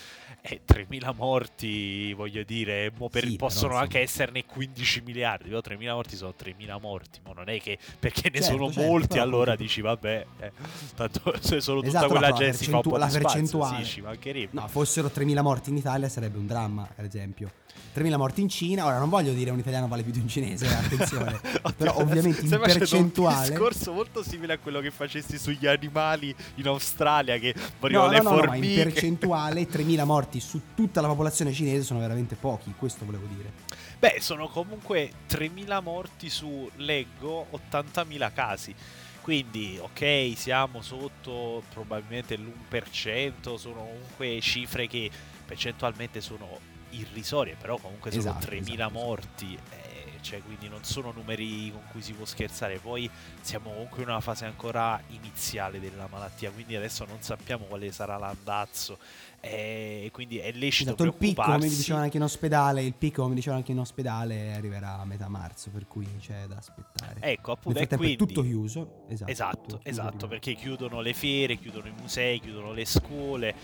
E 0.43 0.61
3.000 0.67 1.15
morti, 1.15 2.13
voglio 2.13 2.43
dire, 2.43 2.93
mo 2.97 3.09
per- 3.09 3.25
Sì, 3.25 3.37
possono 3.37 3.77
anche 3.77 3.99
sì. 3.99 4.05
esserne 4.05 4.45
15 4.45 5.03
miliardi. 5.03 5.49
Però 5.49 5.61
3.000 5.61 5.93
morti 5.93 6.17
sono 6.17 6.35
3.000 6.39 6.79
morti. 6.81 7.21
Ma 7.25 7.33
non 7.33 7.49
è 7.49 7.59
che 7.61 7.79
perché 7.99 8.31
ne 8.31 8.41
Certo, 8.41 8.57
sono 8.57 8.71
certo, 8.73 8.89
molti, 8.89 9.07
però 9.09 9.23
allora 9.23 9.57
dici, 9.57 9.81
vabbè, 9.81 10.27
eh, 10.41 10.53
tanto 10.95 11.35
se 11.41 11.61
solo 11.61 11.81
tutta 11.81 11.97
Esatto, 11.99 12.13
no, 12.13 12.19
quella 12.19 12.33
gente 12.33 12.57
si 12.59 12.65
fa 12.71 12.77
un 12.77 12.83
po' 12.83 12.91
percentu- 12.91 12.99
la 12.99 13.09
spazio, 13.09 13.41
percentuale- 13.41 13.85
sì, 13.85 13.91
ci 13.91 14.01
mancherebbe. 14.03 14.61
No, 14.61 14.69
fossero 14.69 15.09
3.000 15.09 15.43
morti 15.43 15.71
in 15.71 15.77
Italia 15.77 16.09
sarebbe 16.09 16.39
un 16.39 16.47
dramma, 16.47 16.89
per 16.95 17.05
esempio. 17.05 17.51
3.000 17.95 18.17
morti 18.17 18.41
in 18.41 18.49
Cina, 18.49 18.87
ora 18.87 18.99
non 18.99 19.09
voglio 19.09 19.33
dire 19.33 19.51
un 19.51 19.59
italiano 19.59 19.89
vale 19.89 20.03
più 20.03 20.13
di 20.13 20.21
un 20.21 20.29
cinese, 20.29 20.67
eh, 20.67 20.75
attenzione. 20.75 21.41
però 21.77 21.97
ovviamente 21.99 22.43
in 22.43 22.49
percentuale... 22.51 23.47
un 23.47 23.51
discorso 23.51 23.93
molto 23.93 24.23
simile 24.23 24.55
a 24.55 24.59
quello 24.59 24.81
che 24.81 24.91
facesti 24.91 25.39
sugli 25.39 25.67
animali 25.67 26.35
in 26.57 26.67
Australia 26.67 27.39
che 27.39 27.55
No, 27.55 27.63
morivano 27.81 28.07
no, 28.07 28.13
le 28.13 28.19
no, 28.19 28.23
no, 28.23 28.37
ma 28.37 28.43
in 28.43 28.47
formiche. 28.63 28.83
percentuale 28.83 29.69
3.000 29.69 30.05
morti 30.05 30.41
su 30.41 30.61
tutta 30.75 31.01
la 31.01 31.09
popolazione 31.09 31.53
cinese 31.53 31.83
sono 31.83 32.01
veramente 32.01 32.37
pochi, 32.37 32.73
questo 32.77 33.05
volevo 33.05 33.27
dire. 33.27 33.53
Beh, 33.99 34.17
sono 34.21 34.49
comunque 34.49 35.11
3.000 35.29 35.83
morti 35.83 36.31
su, 36.31 36.71
leggo, 36.77 37.47
80.000 37.71 38.33
casi. 38.33 38.75
Quindi, 39.21 39.79
ok, 39.81 40.33
siamo 40.35 40.81
sotto 40.81 41.63
probabilmente 41.73 42.37
l'1%, 42.37 43.57
sono 43.57 43.85
comunque 43.85 44.41
cifre 44.41 44.87
che 44.87 45.11
percentualmente 45.45 46.21
sono 46.21 46.59
irrisorie, 46.91 47.57
però 47.57 47.77
comunque 47.79 48.11
sono 48.11 48.23
Esatto, 48.39 48.47
3.000 48.47 48.61
esatto, 48.73 48.87
sì. 48.89 48.93
morti. 48.93 49.59
eh, 49.71 49.99
cioè, 50.21 50.43
quindi 50.43 50.69
non 50.69 50.85
sono 50.85 51.13
numeri 51.13 51.71
con 51.73 51.81
cui 51.91 52.03
si 52.03 52.13
può 52.13 52.27
scherzare. 52.27 52.79
Poi 52.79 53.09
siamo 53.41 53.71
comunque 53.71 54.03
in 54.03 54.09
una 54.09 54.21
fase 54.21 54.45
ancora 54.45 55.01
iniziale 55.09 55.81
della 55.81 56.09
malattia, 56.11 56.51
quindi 56.51 56.77
adesso 56.77 57.05
non 57.07 57.23
sappiamo 57.23 57.65
quale 57.65 57.91
sarà 57.91 58.19
l'andazzo. 58.19 58.99
E 59.43 60.11
quindi 60.13 60.37
è 60.37 60.53
lecito 60.53 60.91
Esatto, 60.91 61.05
il 61.05 61.15
picco, 61.15 61.43
come 61.43 61.57
mi 61.61 61.69
dicevano 61.71 62.05
anche 62.05 62.19
in 62.19 62.23
ospedale, 62.23 62.83
il 62.83 62.93
picco, 62.93 63.23
come 63.23 63.35
dicevano 63.35 63.61
anche 63.61 63.73
in 63.73 63.79
ospedale, 63.79 64.53
arriverà 64.53 64.99
a 64.99 65.05
metà 65.07 65.29
marzo, 65.29 65.71
per 65.71 65.87
cui 65.87 66.07
c'è 66.21 66.45
da 66.47 66.57
aspettare. 66.57 67.21
Ecco, 67.21 67.49
Nel 67.49 67.57
appunto, 67.57 67.79
e 67.79 67.87
frattempo 67.87 67.95
è 68.05 68.15
quindi... 68.15 68.17
tutto 68.17 68.43
chiuso. 68.43 69.05
Esatto, 69.09 69.31
Esatto, 69.31 69.57
tutto 69.57 69.79
chiuso, 69.79 69.89
esatto, 69.89 70.29
perché 70.29 70.55
chiudono 70.55 71.01
le 71.01 71.15
fiere, 71.15 71.57
chiudono 71.57 71.87
i 71.89 71.95
musei, 71.99 72.39
chiudono 72.39 72.73
le 72.75 72.85
scuole 72.85 73.55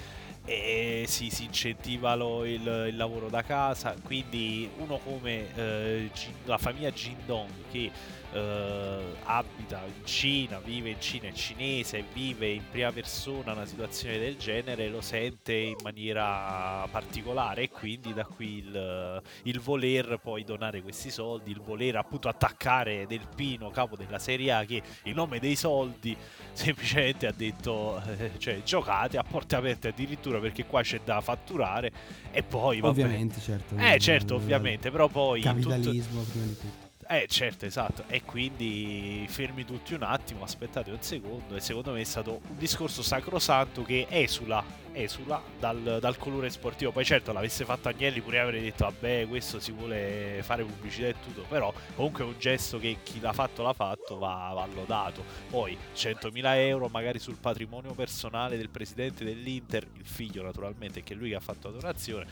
e 0.46 1.04
si, 1.08 1.28
si 1.28 1.44
incentiva 1.44 2.14
lo- 2.14 2.44
il, 2.44 2.86
il 2.88 2.96
lavoro 2.96 3.28
da 3.28 3.42
casa. 3.42 3.94
Quindi 4.02 4.70
uno 4.78 4.98
come 4.98 5.54
eh, 5.54 6.10
la 6.44 6.56
famiglia 6.56 6.90
Jindong 6.92 7.50
che 7.70 7.90
eh, 8.32 8.98
abita 9.24 9.82
in 9.86 10.04
Cina, 10.04 10.58
vive 10.58 10.90
in 10.90 11.00
Cina, 11.00 11.28
è 11.28 11.32
cinese, 11.32 12.04
vive 12.12 12.48
in 12.48 12.62
prima 12.70 12.92
persona 12.92 13.52
una 13.52 13.66
situazione 13.66 14.18
del 14.18 14.36
genere, 14.36 14.88
lo 14.88 15.00
sente 15.00 15.54
in 15.54 15.76
maniera 15.82 16.86
particolare 16.90 17.62
e 17.62 17.70
quindi 17.70 18.12
da 18.12 18.24
qui 18.24 18.58
il, 18.58 19.22
il 19.44 19.60
voler 19.60 20.18
poi 20.22 20.44
donare 20.44 20.82
questi 20.82 21.10
soldi, 21.10 21.50
il 21.50 21.60
voler 21.60 21.96
appunto 21.96 22.28
attaccare 22.28 23.06
Del 23.06 23.26
Pino, 23.34 23.70
capo 23.70 23.96
della 23.96 24.18
Serie 24.18 24.52
A, 24.52 24.64
che 24.64 24.82
in 25.04 25.14
nome 25.14 25.38
dei 25.38 25.56
soldi 25.56 26.16
semplicemente 26.52 27.26
ha 27.26 27.32
detto 27.32 28.00
eh, 28.18 28.32
cioè 28.38 28.62
giocate 28.62 29.18
a 29.18 29.22
porte 29.22 29.56
aperte 29.56 29.88
addirittura 29.88 30.35
perché 30.40 30.64
qua 30.64 30.82
c'è 30.82 31.00
da 31.04 31.20
fatturare 31.20 31.90
e 32.30 32.42
poi 32.42 32.80
vabbè. 32.80 33.02
Ovviamente, 33.02 33.40
certo. 33.40 33.76
Eh 33.76 33.98
certo, 33.98 34.34
ovviamente, 34.36 34.90
però 34.90 35.08
poi 35.08 35.40
tutto- 35.40 35.54
Capitalismo 35.68 36.22
prima 36.22 36.44
di 36.46 36.56
tutto. 36.58 36.84
eh 37.08 37.26
certo, 37.28 37.66
esatto. 37.66 38.04
E 38.08 38.22
quindi 38.22 39.24
fermi 39.28 39.64
tutti 39.64 39.94
un 39.94 40.02
attimo, 40.02 40.42
aspettate 40.44 40.90
un 40.90 41.00
secondo. 41.02 41.56
E 41.56 41.60
secondo 41.60 41.92
me 41.92 42.00
è 42.00 42.04
stato 42.04 42.40
un 42.48 42.56
discorso 42.58 43.02
sacrosanto 43.02 43.82
che 43.82 44.06
esula, 44.08 44.62
esula 44.96 45.42
dal, 45.58 45.98
dal 46.00 46.16
colore 46.16 46.50
sportivo. 46.50 46.90
Poi 46.90 47.04
certo 47.04 47.32
l'avesse 47.32 47.64
fatto 47.64 47.88
Agnelli 47.88 48.20
pure 48.20 48.40
avrei 48.40 48.62
detto 48.62 48.84
vabbè 48.84 49.26
questo 49.28 49.60
si 49.60 49.72
vuole 49.72 50.40
fare 50.42 50.64
pubblicità 50.64 51.08
e 51.08 51.14
tutto. 51.22 51.44
Però 51.48 51.72
comunque 51.94 52.24
è 52.24 52.26
un 52.26 52.34
gesto 52.38 52.78
che 52.78 52.98
chi 53.02 53.20
l'ha 53.20 53.32
fatto 53.32 53.62
l'ha 53.62 53.72
fatto, 53.72 54.18
va, 54.18 54.52
va 54.54 54.66
lodato. 54.66 55.24
Poi 55.50 55.76
100.000 55.94 56.56
euro 56.56 56.88
magari 56.88 57.18
sul 57.18 57.36
patrimonio 57.36 57.92
personale 57.92 58.56
del 58.56 58.70
presidente 58.70 59.24
dell'Inter, 59.24 59.86
il 59.94 60.06
figlio 60.06 60.42
naturalmente, 60.42 61.02
che 61.02 61.14
è 61.14 61.16
lui 61.16 61.30
che 61.30 61.36
ha 61.36 61.40
fatto 61.40 61.68
la 61.70 61.78
donazione. 61.78 62.26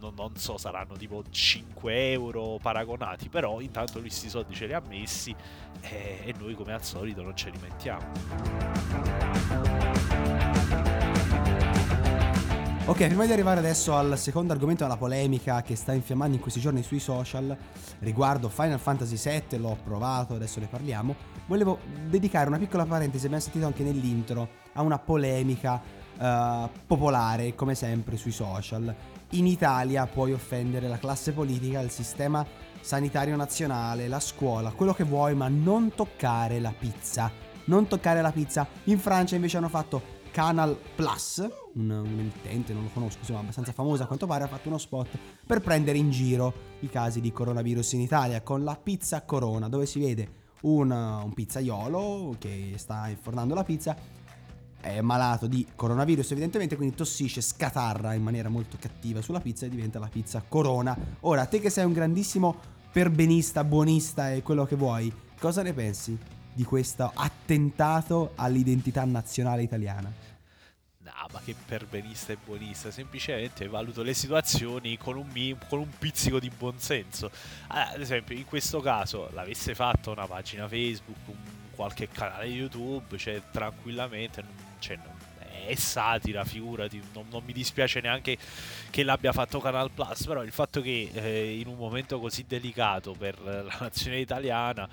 Non, 0.00 0.14
non 0.14 0.36
so, 0.36 0.58
saranno 0.58 0.96
tipo 0.96 1.22
5 1.28 2.10
euro 2.10 2.58
paragonati, 2.60 3.28
però 3.28 3.60
intanto 3.60 4.00
lui 4.00 4.10
sti 4.10 4.28
soldi 4.28 4.54
ce 4.54 4.66
li 4.66 4.72
ha 4.72 4.82
messi 4.86 5.34
eh, 5.82 6.20
e 6.24 6.34
noi 6.38 6.54
come 6.54 6.72
al 6.72 6.84
solito 6.84 7.22
non 7.22 7.36
ce 7.36 7.50
li 7.50 7.58
mettiamo. 7.58 8.10
Ok, 12.84 13.06
prima 13.06 13.26
di 13.26 13.32
arrivare 13.32 13.60
adesso 13.60 13.94
al 13.94 14.18
secondo 14.18 14.52
argomento 14.52 14.82
della 14.82 14.96
polemica 14.96 15.62
che 15.62 15.76
sta 15.76 15.92
infiammando 15.92 16.34
in 16.34 16.42
questi 16.42 16.58
giorni 16.58 16.82
sui 16.82 16.98
social 16.98 17.56
riguardo 18.00 18.48
Final 18.48 18.80
Fantasy 18.80 19.16
VII, 19.16 19.60
l'ho 19.60 19.78
provato, 19.84 20.34
adesso 20.34 20.58
ne 20.58 20.66
parliamo. 20.66 21.14
Volevo 21.46 21.78
dedicare 22.08 22.48
una 22.48 22.58
piccola 22.58 22.84
parentesi, 22.84 23.26
abbiamo 23.26 23.44
sentito 23.44 23.66
anche 23.66 23.84
nell'intro, 23.84 24.48
a 24.72 24.82
una 24.82 24.98
polemica 24.98 25.80
eh, 26.18 26.68
popolare, 26.84 27.54
come 27.54 27.76
sempre, 27.76 28.16
sui 28.16 28.32
social. 28.32 28.92
In 29.30 29.46
Italia 29.46 30.04
puoi 30.06 30.32
offendere 30.32 30.88
la 30.88 30.98
classe 30.98 31.30
politica, 31.30 31.78
il 31.78 31.90
sistema 31.90 32.44
sanitario 32.80 33.36
nazionale, 33.36 34.08
la 34.08 34.20
scuola, 34.20 34.72
quello 34.72 34.92
che 34.92 35.04
vuoi, 35.04 35.36
ma 35.36 35.46
non 35.46 35.92
toccare 35.94 36.58
la 36.58 36.74
pizza. 36.76 37.41
Non 37.64 37.86
toccare 37.86 38.20
la 38.22 38.32
pizza. 38.32 38.66
In 38.84 38.98
Francia 38.98 39.34
invece 39.34 39.56
hanno 39.56 39.68
fatto 39.68 40.20
Canal 40.32 40.76
Plus, 40.96 41.46
un, 41.74 41.90
un 41.90 42.18
emittente, 42.18 42.72
non 42.72 42.84
lo 42.84 42.88
conosco, 42.92 43.18
insomma 43.20 43.40
abbastanza 43.40 43.72
famosa 43.72 44.04
a 44.04 44.06
quanto 44.06 44.26
pare, 44.26 44.44
ha 44.44 44.48
fatto 44.48 44.68
uno 44.68 44.78
spot 44.78 45.18
per 45.46 45.60
prendere 45.60 45.98
in 45.98 46.10
giro 46.10 46.52
i 46.80 46.88
casi 46.88 47.20
di 47.20 47.30
coronavirus 47.30 47.92
in 47.92 48.00
Italia 48.00 48.40
con 48.40 48.64
la 48.64 48.74
pizza 48.74 49.22
Corona, 49.22 49.68
dove 49.68 49.84
si 49.84 50.00
vede 50.00 50.40
un, 50.62 50.90
un 50.90 51.32
pizzaiolo 51.34 52.36
che 52.38 52.74
sta 52.76 53.08
infornando 53.08 53.54
la 53.54 53.62
pizza, 53.62 53.94
è 54.80 55.00
malato 55.02 55.46
di 55.46 55.66
coronavirus 55.76 56.32
evidentemente, 56.32 56.76
quindi 56.76 56.96
tossisce, 56.96 57.42
scatarra 57.42 58.14
in 58.14 58.22
maniera 58.22 58.48
molto 58.48 58.78
cattiva 58.80 59.20
sulla 59.20 59.40
pizza 59.40 59.66
e 59.66 59.68
diventa 59.68 59.98
la 59.98 60.08
pizza 60.08 60.42
Corona. 60.48 60.96
Ora, 61.20 61.44
te 61.44 61.60
che 61.60 61.70
sei 61.70 61.84
un 61.84 61.92
grandissimo 61.92 62.56
perbenista, 62.90 63.64
buonista 63.64 64.32
e 64.32 64.42
quello 64.42 64.64
che 64.64 64.76
vuoi, 64.76 65.12
cosa 65.38 65.62
ne 65.62 65.74
pensi 65.74 66.18
di 66.52 66.64
questo 66.64 67.10
attentato 67.14 68.32
all'identità 68.36 69.04
nazionale 69.04 69.62
italiana? 69.62 70.12
No, 70.98 71.26
ma 71.32 71.40
che 71.44 71.54
perbenista 71.66 72.32
e 72.32 72.38
buonista, 72.44 72.90
semplicemente 72.90 73.66
valuto 73.68 74.02
le 74.02 74.14
situazioni 74.14 74.96
con 74.96 75.16
un, 75.16 75.26
mi- 75.32 75.56
con 75.68 75.80
un 75.80 75.88
pizzico 75.98 76.38
di 76.38 76.50
buonsenso. 76.50 77.30
Ah, 77.68 77.90
ad 77.90 78.00
esempio, 78.00 78.36
in 78.36 78.44
questo 78.44 78.80
caso 78.80 79.28
l'avesse 79.32 79.74
fatto 79.74 80.12
una 80.12 80.26
pagina 80.26 80.68
Facebook, 80.68 81.18
un 81.26 81.36
qualche 81.74 82.08
canale 82.08 82.46
YouTube, 82.46 83.16
cioè 83.18 83.42
tranquillamente, 83.50 84.44
cioè, 84.78 84.98
è 85.66 85.74
satira, 85.74 86.44
figurati, 86.44 87.00
non, 87.12 87.26
non 87.30 87.42
mi 87.44 87.52
dispiace 87.52 88.00
neanche 88.00 88.36
che 88.90 89.02
l'abbia 89.02 89.32
fatto 89.32 89.60
Canal 89.60 89.90
Plus, 89.90 90.24
però 90.26 90.42
il 90.42 90.52
fatto 90.52 90.80
che 90.80 91.10
eh, 91.12 91.58
in 91.58 91.66
un 91.66 91.76
momento 91.76 92.20
così 92.20 92.44
delicato 92.46 93.14
per 93.18 93.40
la 93.40 93.76
nazione 93.80 94.18
italiana 94.18 94.88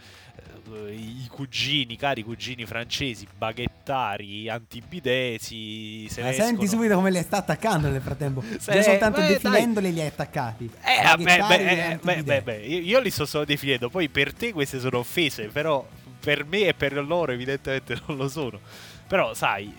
eh, 0.72 0.94
i 0.94 1.28
cugini, 1.30 1.96
cari 1.96 2.24
cugini 2.24 2.66
francesi, 2.66 3.28
baghettari, 3.38 4.50
antibidesi, 4.50 6.08
se 6.10 6.22
Ma 6.22 6.32
senti 6.32 6.68
subito 6.68 6.96
come 6.96 7.12
li 7.12 7.22
sta 7.22 7.38
attaccando 7.38 7.90
nel 7.90 8.02
frattempo. 8.02 8.44
Se- 8.60 8.72
Già 8.74 8.82
soltanto 8.82 9.22
beh, 9.22 9.28
definendoli 9.28 9.94
li 9.94 10.02
hai 10.02 10.08
attaccati. 10.08 10.70
Eh, 10.82 11.04
vabbè, 11.04 11.40
beh, 11.48 11.56
e 11.56 11.92
eh, 11.92 12.00
beh, 12.02 12.24
beh, 12.24 12.42
beh, 12.42 12.58
io 12.58 13.00
li 13.00 13.10
sto 13.10 13.26
solo 13.26 13.46
definendo, 13.46 13.90
poi 13.90 14.10
per 14.10 14.34
te 14.34 14.54
queste 14.54 14.80
sono 14.80 15.00
offese, 15.00 15.48
però 15.48 15.86
per 16.20 16.46
me 16.46 16.68
e 16.68 16.74
per 16.74 16.94
loro 17.04 17.32
evidentemente 17.32 18.00
non 18.08 18.18
lo 18.18 18.28
sono. 18.28 18.60
Però 19.08 19.34
sai, 19.34 19.74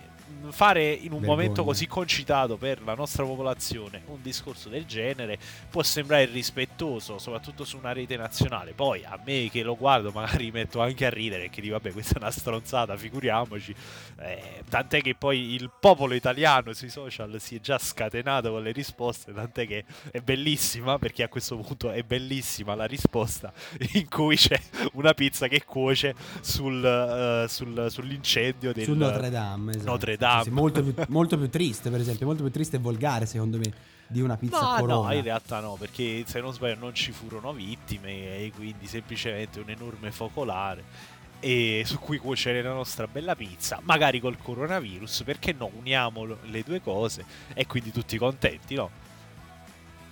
fare 0.49 0.89
in 0.91 1.11
un 1.11 1.19
Vergogna. 1.19 1.27
momento 1.27 1.63
così 1.63 1.87
concitato 1.87 2.57
per 2.57 2.81
la 2.83 2.93
nostra 2.93 3.23
popolazione 3.23 4.03
un 4.07 4.21
discorso 4.21 4.69
del 4.69 4.85
genere 4.85 5.37
può 5.69 5.83
sembrare 5.83 6.23
irrispettoso, 6.23 7.17
soprattutto 7.17 7.63
su 7.63 7.77
una 7.77 7.91
rete 7.93 8.17
nazionale. 8.17 8.73
Poi 8.73 9.03
a 9.03 9.19
me 9.25 9.49
che 9.51 9.63
lo 9.63 9.75
guardo 9.75 10.11
magari 10.11 10.51
metto 10.51 10.81
anche 10.81 11.05
a 11.05 11.09
ridere 11.09 11.49
che 11.49 11.61
dico 11.61 11.73
vabbè 11.73 11.91
questa 11.91 12.15
è 12.15 12.17
una 12.19 12.31
stronzata, 12.31 12.95
figuriamoci. 12.97 13.73
Eh, 14.19 14.63
tant'è 14.69 15.01
che 15.01 15.15
poi 15.15 15.53
il 15.53 15.71
popolo 15.79 16.13
italiano 16.13 16.73
sui 16.73 16.89
social 16.89 17.39
si 17.39 17.55
è 17.55 17.59
già 17.59 17.77
scatenato 17.77 18.51
con 18.51 18.63
le 18.63 18.71
risposte, 18.71 19.33
tant'è 19.33 19.65
che 19.67 19.85
è 20.11 20.19
bellissima 20.19 20.97
perché 20.99 21.23
a 21.23 21.27
questo 21.27 21.57
punto 21.57 21.91
è 21.91 22.03
bellissima 22.03 22.75
la 22.75 22.85
risposta 22.85 23.51
in 23.93 24.07
cui 24.09 24.35
c'è 24.35 24.59
una 24.93 25.13
pizza 25.13 25.47
che 25.47 25.63
cuoce 25.63 26.13
sul, 26.41 26.83
eh, 26.83 27.47
sul- 27.47 27.87
sull'incendio 27.89 28.73
del 28.73 28.83
Su 28.85 28.93
Notre 28.93 29.29
Dame, 29.29 29.71
esatto. 29.71 29.89
Notre 29.89 30.13
Sì, 30.13 30.17
Dame. 30.31 30.43
sì, 30.43 30.49
molto, 30.49 30.83
più, 30.83 30.93
molto 31.09 31.37
più 31.37 31.49
triste, 31.49 31.89
per 31.89 31.99
esempio, 31.99 32.25
molto 32.25 32.43
più 32.43 32.51
triste 32.51 32.75
e 32.77 32.79
volgare, 32.79 33.25
secondo 33.25 33.57
me, 33.57 33.71
di 34.07 34.21
una 34.21 34.37
pizza 34.37 34.59
No, 34.59 34.79
corona. 34.79 35.07
no, 35.09 35.13
in 35.15 35.23
realtà 35.23 35.59
no, 35.61 35.75
perché 35.79 36.23
se 36.25 36.41
non 36.41 36.53
sbaglio 36.53 36.77
non 36.79 36.93
ci 36.93 37.11
furono 37.11 37.53
vittime 37.53 38.37
e 38.37 38.51
quindi 38.55 38.87
semplicemente 38.87 39.59
un 39.59 39.69
enorme 39.69 40.11
focolare. 40.11 40.83
e 41.43 41.81
su 41.87 41.97
cui 41.97 42.17
cuocere 42.19 42.61
la 42.61 42.73
nostra 42.73 43.07
bella 43.07 43.35
pizza, 43.35 43.79
magari 43.83 44.19
col 44.19 44.37
coronavirus, 44.37 45.23
perché 45.23 45.53
no, 45.53 45.71
uniamo 45.79 46.37
le 46.43 46.61
due 46.63 46.81
cose 46.81 47.25
e 47.55 47.65
quindi 47.65 47.91
tutti 47.91 48.15
contenti, 48.19 48.75
no? 48.75 48.91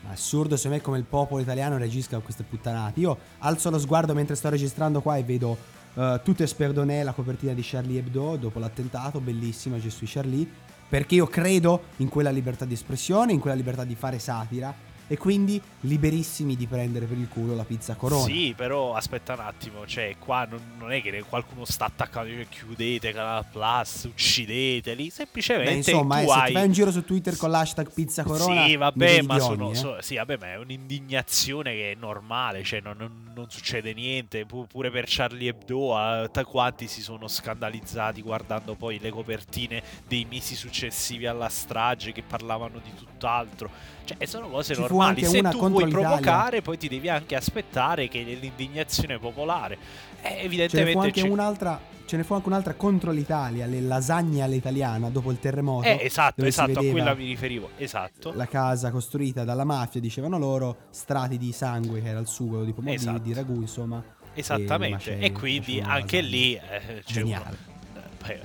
Assurdo 0.09 0.55
secondo 0.55 0.77
me 0.77 0.81
come 0.83 0.97
il 0.97 1.03
popolo 1.03 1.41
italiano 1.41 1.77
reagisca 1.77 2.17
a 2.17 2.19
queste 2.21 2.43
puttanate. 2.43 2.99
Io 3.01 3.17
alzo 3.39 3.69
lo 3.69 3.77
sguardo 3.77 4.13
mentre 4.13 4.35
sto 4.35 4.49
registrando 4.49 5.01
qua 5.01 5.17
e 5.17 5.23
vedo 5.23 5.57
uh, 5.93 6.21
Tutte 6.23 6.47
Sperdonè, 6.47 7.03
la 7.03 7.13
copertina 7.13 7.53
di 7.53 7.61
Charlie 7.63 7.99
Hebdo 7.99 8.35
dopo 8.35 8.59
l'attentato, 8.59 9.19
bellissima, 9.19 9.77
suis 9.79 10.11
Charlie, 10.11 10.47
perché 10.87 11.15
io 11.15 11.27
credo 11.27 11.83
in 11.97 12.09
quella 12.09 12.31
libertà 12.31 12.65
di 12.65 12.73
espressione, 12.73 13.33
in 13.33 13.39
quella 13.39 13.55
libertà 13.55 13.83
di 13.83 13.95
fare 13.95 14.19
satira 14.19 14.87
e 15.11 15.17
quindi 15.17 15.59
liberissimi 15.81 16.55
di 16.55 16.67
prendere 16.67 17.07
per 17.07 17.17
il 17.17 17.27
culo 17.27 17.55
la 17.55 17.63
pizza 17.63 17.95
corona. 17.95 18.23
Sì, 18.25 18.53
però 18.55 18.93
aspetta 18.93 19.33
un 19.33 19.39
attimo, 19.39 19.87
cioè 19.87 20.15
qua 20.19 20.45
non, 20.45 20.59
non 20.77 20.91
è 20.91 21.01
che 21.01 21.23
qualcuno 21.27 21.65
sta 21.65 21.85
attaccando, 21.85 22.31
cioè, 22.31 22.47
chiudete 22.47 23.11
Canal 23.11 23.43
Plus, 23.51 24.03
uccideteli, 24.03 25.09
semplicemente 25.09 25.71
Beh, 25.71 25.77
insomma, 25.77 26.17
tu 26.19 26.25
eh, 26.25 26.27
se 26.27 26.33
hai... 26.39 26.47
ti 26.47 26.53
vai 26.53 26.65
in 26.65 26.71
giro 26.71 26.91
su 26.91 27.03
Twitter 27.03 27.35
con 27.37 27.49
l'hashtag 27.49 27.91
pizza 27.91 28.23
corona 28.23 28.65
Sì, 28.67 28.75
vabbè, 28.75 29.21
ma, 29.23 29.39
sono, 29.39 29.65
ogni, 29.65 29.71
eh. 29.71 29.75
so- 29.75 30.01
sì, 30.01 30.15
vabbè, 30.15 30.37
ma 30.37 30.51
è 30.53 30.57
un'indignazione 30.57 31.71
che 31.73 31.91
è 31.93 31.95
normale, 31.95 32.63
cioè 32.63 32.79
non, 32.81 32.95
non- 32.97 33.31
non 33.33 33.49
succede 33.49 33.93
niente. 33.93 34.45
Pu- 34.45 34.67
pure 34.67 34.91
per 34.91 35.05
Charlie 35.07 35.49
Hebdo, 35.49 36.29
ta- 36.31 36.45
quanti 36.45 36.87
si 36.87 37.01
sono 37.01 37.27
scandalizzati 37.27 38.21
guardando 38.21 38.75
poi 38.75 38.99
le 38.99 39.09
copertine 39.09 39.81
dei 40.07 40.25
mesi 40.29 40.55
successivi 40.55 41.25
alla 41.25 41.49
strage 41.49 42.11
che 42.11 42.21
parlavano 42.21 42.79
di 42.83 42.93
tutt'altro. 42.95 43.69
Cioè, 44.05 44.25
sono 44.25 44.49
cose 44.49 44.73
Ci 44.73 44.83
fu 44.87 44.98
normali. 45.05 45.25
Se 45.25 45.41
tu 45.41 45.69
vuoi 45.69 45.87
provocare, 45.89 46.61
poi 46.61 46.77
ti 46.77 46.87
devi 46.87 47.09
anche 47.09 47.35
aspettare 47.35 48.07
che 48.07 48.21
l'indignazione 48.21 49.17
popolare. 49.19 49.77
Eh, 50.21 50.27
Ce 50.27 50.29
ne 50.29 50.39
fu 50.39 50.45
evidentemente 50.45 50.99
anche 50.99 51.21
c'è- 51.21 51.27
un'altra. 51.27 51.79
Ce 52.09 52.17
ne 52.17 52.23
fu 52.23 52.33
anche 52.33 52.47
un'altra 52.47 52.73
contro 52.73 53.11
l'Italia, 53.11 53.67
le 53.67 53.81
lasagne 53.81 54.41
all'italiana 54.41 55.09
dopo 55.09 55.29
il 55.29 55.37
terremoto. 55.39 55.87
Eh, 55.87 55.99
esatto, 56.01 56.43
esatto, 56.43 56.79
a 56.79 56.83
quella 56.83 57.13
mi 57.13 57.25
riferivo. 57.25 57.69
Esatto. 57.77 58.31
La 58.33 58.47
casa 58.47 58.89
costruita 58.89 59.43
dalla 59.43 59.63
mafia, 59.63 59.99
dicevano 60.01 60.39
loro, 60.39 60.77
strati 60.89 61.37
di 61.37 61.51
sangue, 61.51 62.01
che 62.01 62.07
era 62.09 62.19
il 62.19 62.25
sugo 62.27 62.63
di, 62.63 62.73
pomodoro, 62.73 62.95
Esatto. 62.99 63.19
di 63.19 63.33
ragù, 63.33 63.61
insomma. 63.61 64.03
Esattamente. 64.33 64.95
macelli, 64.95 65.23
E 65.25 65.31
quindi 65.31 65.81
anche 65.85 66.21
lì 66.21 66.55
eh, 66.55 66.59
c'è 66.59 66.91
uno- 66.91 67.01
Geniale. 67.05 67.57
eh, 67.95 67.99
beh, 68.25 68.39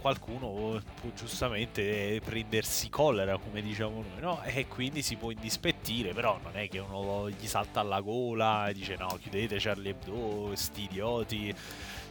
qualcuno 0.00 0.80
può 1.00 1.10
giustamente 1.14 2.20
prendersi 2.24 2.88
collera, 2.88 3.38
come 3.38 3.60
diciamo 3.60 3.96
noi, 3.96 4.20
no? 4.20 4.42
E 4.42 4.66
quindi 4.66 5.02
si 5.02 5.16
può 5.16 5.30
indispettire, 5.30 6.12
però 6.12 6.38
non 6.42 6.56
è 6.56 6.68
che 6.68 6.78
uno 6.78 7.28
gli 7.30 7.46
salta 7.46 7.80
alla 7.80 8.00
gola 8.00 8.68
e 8.68 8.74
dice 8.74 8.96
no, 8.96 9.08
chiudete 9.20 9.56
Charlie 9.58 9.90
Hebdo, 9.90 10.52
sti 10.54 10.82
idioti. 10.82 11.54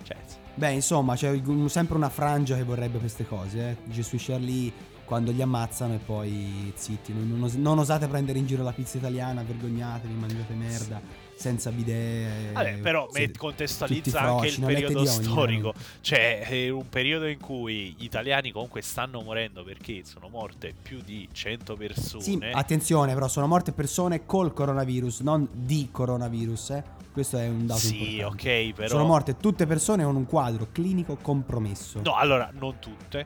Cioè, 0.03 0.17
Beh, 0.53 0.71
insomma, 0.71 1.15
c'è 1.15 1.39
sempre 1.67 1.95
una 1.95 2.09
frangia 2.09 2.55
che 2.55 2.63
vorrebbe 2.63 2.97
queste 2.97 3.25
cose, 3.25 3.69
eh. 3.69 3.77
Gesù 3.85 4.17
Charlie 4.19 4.71
quando 5.05 5.31
li 5.31 5.41
ammazzano 5.41 5.93
e 5.93 5.99
poi 5.99 6.71
zitti. 6.75 7.13
Non, 7.13 7.43
os- 7.43 7.53
non 7.53 7.79
osate 7.79 8.07
prendere 8.07 8.39
in 8.39 8.45
giro 8.45 8.63
la 8.63 8.73
pizza 8.73 8.97
italiana, 8.97 9.41
vergognatevi, 9.41 10.13
mangiate 10.13 10.53
merda, 10.53 11.01
senza 11.37 11.71
bidet. 11.71 12.51
Vabbè, 12.53 12.77
però 12.77 13.07
tutti 13.07 13.31
contestualizza 13.37 14.19
froci, 14.19 14.33
anche 14.33 14.47
il 14.47 14.59
periodo 14.65 14.99
ogni, 14.99 15.07
storico. 15.07 15.71
veramente. 15.71 15.79
Cioè, 16.01 16.39
è 16.41 16.69
un 16.69 16.89
periodo 16.89 17.27
in 17.27 17.39
cui 17.39 17.95
gli 17.97 18.03
italiani 18.03 18.51
comunque 18.51 18.81
stanno 18.81 19.21
morendo 19.21 19.63
perché 19.63 20.01
sono 20.03 20.27
morte 20.29 20.73
più 20.81 21.01
di 21.03 21.27
100 21.31 21.75
persone. 21.75 22.23
Sì, 22.23 22.39
attenzione, 22.51 23.13
però 23.13 23.27
sono 23.27 23.47
morte 23.47 23.71
persone 23.71 24.25
col 24.25 24.53
coronavirus, 24.53 25.21
non 25.21 25.47
di 25.51 25.89
coronavirus, 25.91 26.69
eh. 26.71 26.83
Questo 27.17 27.39
è 27.39 27.47
un 27.47 27.65
dato 27.65 27.79
Sì, 27.79 28.17
importante. 28.19 28.65
ok, 28.65 28.73
però... 28.75 28.87
Sono 28.89 29.05
morte 29.05 29.37
tutte 29.37 29.65
persone 29.65 30.03
con 30.03 30.15
un 30.15 30.27
quadro 30.27 30.67
clinico 30.71 31.17
compromesso. 31.19 31.99
No, 32.03 32.13
allora, 32.13 32.51
non 32.53 32.77
tutte, 32.79 33.25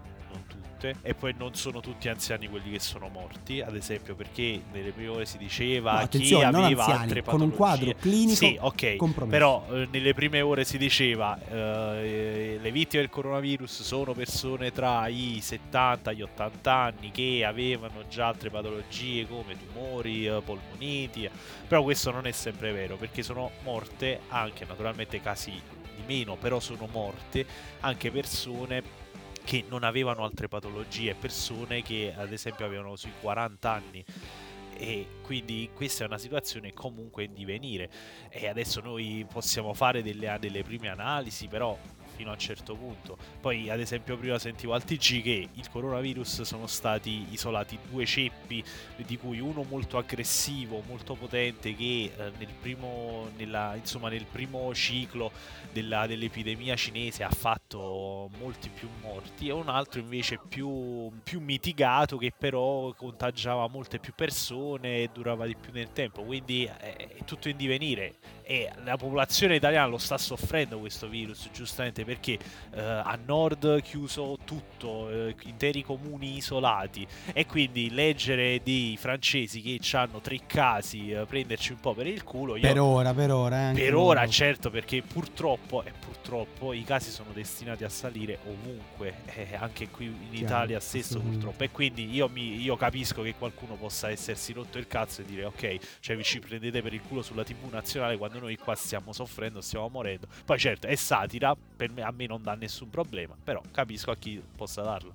tutte, 0.82 0.96
e 1.04 1.14
poi 1.14 1.34
non 1.38 1.54
sono 1.54 1.80
tutti 1.80 2.10
anziani 2.10 2.48
quelli 2.48 2.72
che 2.72 2.80
sono 2.80 3.08
morti, 3.08 3.62
ad 3.62 3.76
esempio 3.76 4.16
perché 4.16 4.62
nelle 4.72 4.92
prime 4.92 5.10
ore 5.10 5.26
si 5.26 5.38
diceva 5.38 6.02
No, 6.02 6.08
chi 6.08 6.34
aveva 6.34 6.84
anziani, 6.86 7.02
altre 7.04 7.24
con 7.24 7.42
un 7.42 7.50
patologie. 7.52 7.56
quadro 7.56 7.96
clinico 8.00 8.36
Sì, 8.36 8.58
ok, 8.60 8.96
compromesso. 8.96 9.38
però 9.38 9.66
eh, 9.72 9.88
nelle 9.92 10.14
prime 10.14 10.42
ore 10.42 10.64
si 10.64 10.78
diceva 10.78 11.40
eh, 11.50 12.58
le 12.62 12.72
vittime 12.72 13.02
del 13.04 13.12
coronavirus 13.12 13.82
sono 13.84 14.14
persone 14.14 14.72
tra 14.72 15.08
i 15.08 15.40
70 15.42 16.12
e 16.12 16.16
gli 16.16 16.22
80 16.22 16.74
anni 16.74 17.12
che 17.12 17.44
avevano 17.46 18.08
già 18.10 18.28
altre 18.28 18.50
patologie 18.50 19.28
come 19.28 19.56
tumori, 19.58 20.26
eh, 20.26 20.42
polmoniti, 20.44 21.30
però 21.68 21.84
questo 21.84 22.12
non 22.12 22.26
è 22.26 22.32
sempre 22.32 22.72
vero 22.72 22.96
perché 22.96 23.22
sono 23.24 23.52
morte 23.64 24.22
anche 24.30 24.66
naturalmente 24.66 25.22
casi 25.22 25.52
di 25.52 26.04
meno, 26.08 26.36
però 26.36 26.60
sono 26.60 26.88
morte 26.92 27.46
anche 27.82 28.12
persone 28.12 28.82
che 29.44 29.66
non 29.70 29.84
avevano 29.84 30.24
altre 30.24 30.48
patologie, 30.48 31.16
persone 31.16 31.82
che 31.82 32.14
ad 32.16 32.32
esempio 32.32 32.66
avevano 32.66 32.96
sui 32.96 33.12
40 33.20 33.72
anni. 33.72 34.06
E 34.78 35.06
quindi 35.22 35.70
questa 35.74 36.04
è 36.04 36.08
una 36.08 36.18
situazione 36.18 36.74
comunque 36.74 37.26
in 37.26 37.34
divenire. 37.34 37.90
E 38.30 38.48
adesso 38.48 38.82
noi 38.82 39.26
possiamo 39.32 39.74
fare 39.74 40.02
delle, 40.02 40.38
delle 40.40 40.64
prime 40.64 40.90
analisi, 40.90 41.48
però 41.48 41.78
fino 42.22 42.30
a 42.30 42.34
un 42.34 42.40
certo 42.40 42.76
punto. 42.76 43.18
Poi, 43.40 43.70
ad 43.70 43.80
esempio, 43.80 44.16
prima 44.18 44.38
sentivo 44.38 44.74
al 44.74 44.84
TG 44.84 45.22
che 45.24 45.48
il 45.52 45.70
coronavirus 45.70 46.42
sono 46.42 46.68
stati 46.68 47.26
isolati 47.32 47.78
due 47.90 48.06
ceppi, 48.06 48.64
di 48.98 49.18
cui 49.18 49.40
uno 49.40 49.64
molto 49.64 49.98
aggressivo, 49.98 50.84
molto 50.88 51.16
potente, 51.16 51.76
che 51.76 52.12
eh, 52.16 52.32
nel, 52.38 52.54
primo, 52.60 53.30
nella, 53.38 53.76
insomma, 53.76 54.10
nel 54.10 54.26
primo 54.26 54.74
ciclo 54.74 55.32
della- 55.72 56.06
dell'epidemia 56.06 56.76
cinese 56.76 57.24
ha 57.24 57.32
fatto 57.32 58.30
molti 58.38 58.70
più 58.70 58.88
morti, 59.02 59.48
e 59.48 59.52
un 59.52 59.70
altro 59.70 60.00
invece 60.00 60.40
più, 60.48 61.12
più 61.24 61.40
mitigato, 61.40 62.18
che 62.18 62.32
però 62.38 62.94
contagiava 62.94 63.68
molte 63.68 63.98
più 63.98 64.14
persone 64.14 65.04
e 65.04 65.10
durava 65.12 65.48
di 65.48 65.56
più 65.56 65.72
nel 65.74 65.92
tempo. 65.92 66.22
Quindi 66.22 66.66
eh, 66.66 66.96
è 66.96 67.24
tutto 67.26 67.50
in 67.50 67.58
divenire 67.58 68.16
e 68.52 68.70
la 68.84 68.98
popolazione 68.98 69.56
italiana 69.56 69.86
lo 69.88 69.98
sta 69.98 70.18
soffrendo 70.18 70.78
questo 70.78 71.08
virus 71.08 71.48
giustamente 71.54 72.04
perché 72.04 72.38
eh, 72.74 72.82
a 72.82 73.18
nord 73.26 73.82
chiuso 73.82 74.38
tutto, 74.44 75.10
eh, 75.10 75.34
interi 75.44 75.84
comuni 75.84 76.36
isolati 76.36 77.08
e 77.32 77.46
quindi 77.46 77.90
leggere 77.92 78.60
dei 78.62 78.98
francesi 79.00 79.62
che 79.62 79.80
hanno 79.96 80.20
tre 80.20 80.40
casi, 80.48 81.12
eh, 81.12 81.26
prenderci 81.26 81.72
un 81.72 81.80
po' 81.80 81.94
per 81.94 82.08
il 82.08 82.24
culo, 82.26 82.58
io 82.58 82.62
Per 82.64 82.78
ora, 82.78 83.14
per 83.14 83.32
ora. 83.32 83.72
eh, 83.72 83.74
per 83.74 83.96
ora 83.96 84.20
loro. 84.22 84.32
certo 84.32 84.70
perché 84.70 85.02
purtroppo 85.02 85.84
e 85.86 85.94
purtroppo 85.98 86.74
i 86.74 86.84
casi 86.84 87.10
sono 87.10 87.30
destinati 87.32 87.86
a 87.86 87.90
salire 87.90 88.40
ovunque, 88.48 89.14
eh, 89.34 89.56
anche 89.56 89.88
qui 89.88 90.08
in 90.08 90.18
Chiaro, 90.32 90.44
Italia 90.46 90.80
stesso 90.82 91.22
purtroppo 91.22 91.64
e 91.64 91.72
quindi 91.72 92.14
io, 92.14 92.28
mi- 92.28 92.60
io 92.62 92.76
capisco 92.76 93.22
che 93.22 93.34
qualcuno 93.38 93.76
possa 93.76 94.10
essersi 94.10 94.52
rotto 94.52 94.78
il 94.78 94.88
cazzo 94.88 95.22
e 95.22 95.26
dire 95.26 95.46
ok, 95.46 95.78
cioè 96.02 96.18
vi 96.18 96.24
ci 96.24 96.40
prendete 96.40 96.82
per 96.82 96.94
il 96.94 97.02
culo 97.02 97.22
sulla 97.22 97.46
tv 97.46 97.72
nazionale 97.72 98.18
quando 98.18 98.40
noi 98.42 98.58
qua 98.58 98.76
stiamo 98.76 99.14
soffrendo, 99.14 99.62
stiamo 99.62 99.88
morendo. 99.88 100.28
Poi 100.46 100.60
certo 100.60 100.88
è 100.88 100.96
satira, 100.96 101.56
me, 101.94 102.02
a 102.02 102.12
me 102.12 102.26
non 102.26 102.42
dà 102.42 102.56
nessun 102.56 102.90
problema, 102.90 103.36
però 103.42 103.62
capisco 103.72 104.12
a 104.12 104.16
chi 104.16 104.42
possa 104.56 104.82
darlo. 104.82 105.14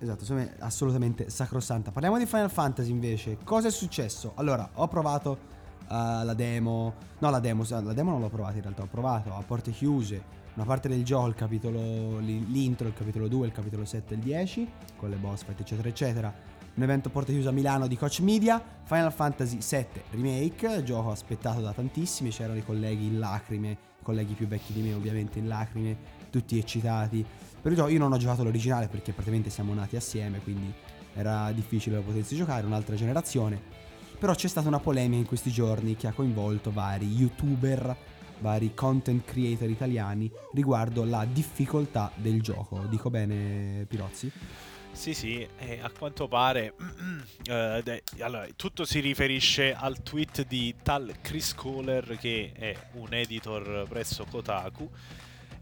Esatto, 0.00 0.24
secondo 0.24 0.42
me 0.42 0.56
è 0.56 0.62
assolutamente 0.62 1.30
sacrosanta. 1.30 1.90
Parliamo 1.90 2.18
di 2.18 2.26
Final 2.26 2.50
Fantasy 2.50 2.90
invece. 2.90 3.38
Cosa 3.42 3.68
è 3.68 3.70
successo? 3.70 4.32
Allora, 4.36 4.68
ho 4.74 4.86
provato 4.86 5.38
eh, 5.82 5.86
la 5.88 6.34
demo. 6.34 6.94
No, 7.18 7.30
la 7.30 7.40
demo, 7.40 7.64
la 7.68 7.92
demo 7.92 8.10
non 8.10 8.20
l'ho 8.20 8.28
provata 8.28 8.56
in 8.56 8.62
realtà, 8.62 8.82
ho 8.82 8.88
provato 8.88 9.34
a 9.34 9.42
porte 9.42 9.70
chiuse 9.72 10.36
una 10.58 10.66
parte 10.66 10.88
del 10.88 11.04
gioco, 11.04 11.28
il 11.28 11.34
capitolo, 11.34 12.18
li- 12.18 12.44
l'intro, 12.50 12.88
il 12.88 12.94
capitolo 12.94 13.28
2, 13.28 13.46
il 13.46 13.52
capitolo 13.52 13.84
7 13.84 14.14
e 14.14 14.16
il 14.16 14.22
10, 14.22 14.68
con 14.96 15.08
le 15.08 15.16
boss 15.16 15.44
fight 15.44 15.60
eccetera 15.60 15.88
eccetera. 15.88 16.34
Un 16.78 16.84
evento 16.84 17.10
porte 17.10 17.32
chiuse 17.32 17.48
a 17.48 17.50
Milano 17.50 17.88
di 17.88 17.96
Coach 17.96 18.20
Media, 18.20 18.62
Final 18.84 19.12
Fantasy 19.12 19.60
7 19.60 20.04
Remake, 20.12 20.84
gioco 20.84 21.10
aspettato 21.10 21.60
da 21.60 21.72
tantissimi, 21.72 22.30
c'erano 22.30 22.56
i 22.56 22.64
colleghi 22.64 23.06
in 23.06 23.18
lacrime, 23.18 23.70
i 23.70 24.04
colleghi 24.04 24.34
più 24.34 24.46
vecchi 24.46 24.72
di 24.72 24.82
me 24.82 24.94
ovviamente 24.94 25.40
in 25.40 25.48
lacrime, 25.48 25.96
tutti 26.30 26.56
eccitati. 26.56 27.26
Per 27.60 27.72
il 27.72 27.76
gioco 27.76 27.90
io 27.90 27.98
non 27.98 28.12
ho 28.12 28.16
giocato 28.16 28.44
l'originale 28.44 28.86
perché 28.86 29.10
praticamente 29.10 29.50
siamo 29.50 29.74
nati 29.74 29.96
assieme, 29.96 30.38
quindi 30.38 30.72
era 31.14 31.50
difficile 31.50 31.98
potersi 31.98 32.36
giocare, 32.36 32.64
un'altra 32.64 32.94
generazione. 32.94 33.60
Però 34.16 34.32
c'è 34.32 34.46
stata 34.46 34.68
una 34.68 34.78
polemica 34.78 35.18
in 35.18 35.26
questi 35.26 35.50
giorni 35.50 35.96
che 35.96 36.06
ha 36.06 36.12
coinvolto 36.12 36.70
vari 36.70 37.08
youtuber, 37.08 37.96
vari 38.38 38.72
content 38.74 39.24
creator 39.24 39.68
italiani 39.68 40.30
riguardo 40.52 41.02
la 41.02 41.24
difficoltà 41.24 42.12
del 42.14 42.40
gioco. 42.40 42.86
Dico 42.88 43.10
bene, 43.10 43.84
Pirozzi? 43.88 44.30
Sì, 44.98 45.14
sì, 45.14 45.46
e 45.58 45.78
a 45.80 45.92
quanto 45.96 46.26
pare 46.26 46.74
eh, 47.46 47.80
de- 47.84 48.02
allora, 48.18 48.48
tutto 48.56 48.84
si 48.84 48.98
riferisce 48.98 49.72
al 49.72 50.02
tweet 50.02 50.44
di 50.44 50.74
tal 50.82 51.14
Chris 51.20 51.54
Kohler 51.54 52.18
che 52.18 52.50
è 52.52 52.76
un 52.94 53.14
editor 53.14 53.86
presso 53.88 54.26
Kotaku. 54.28 54.90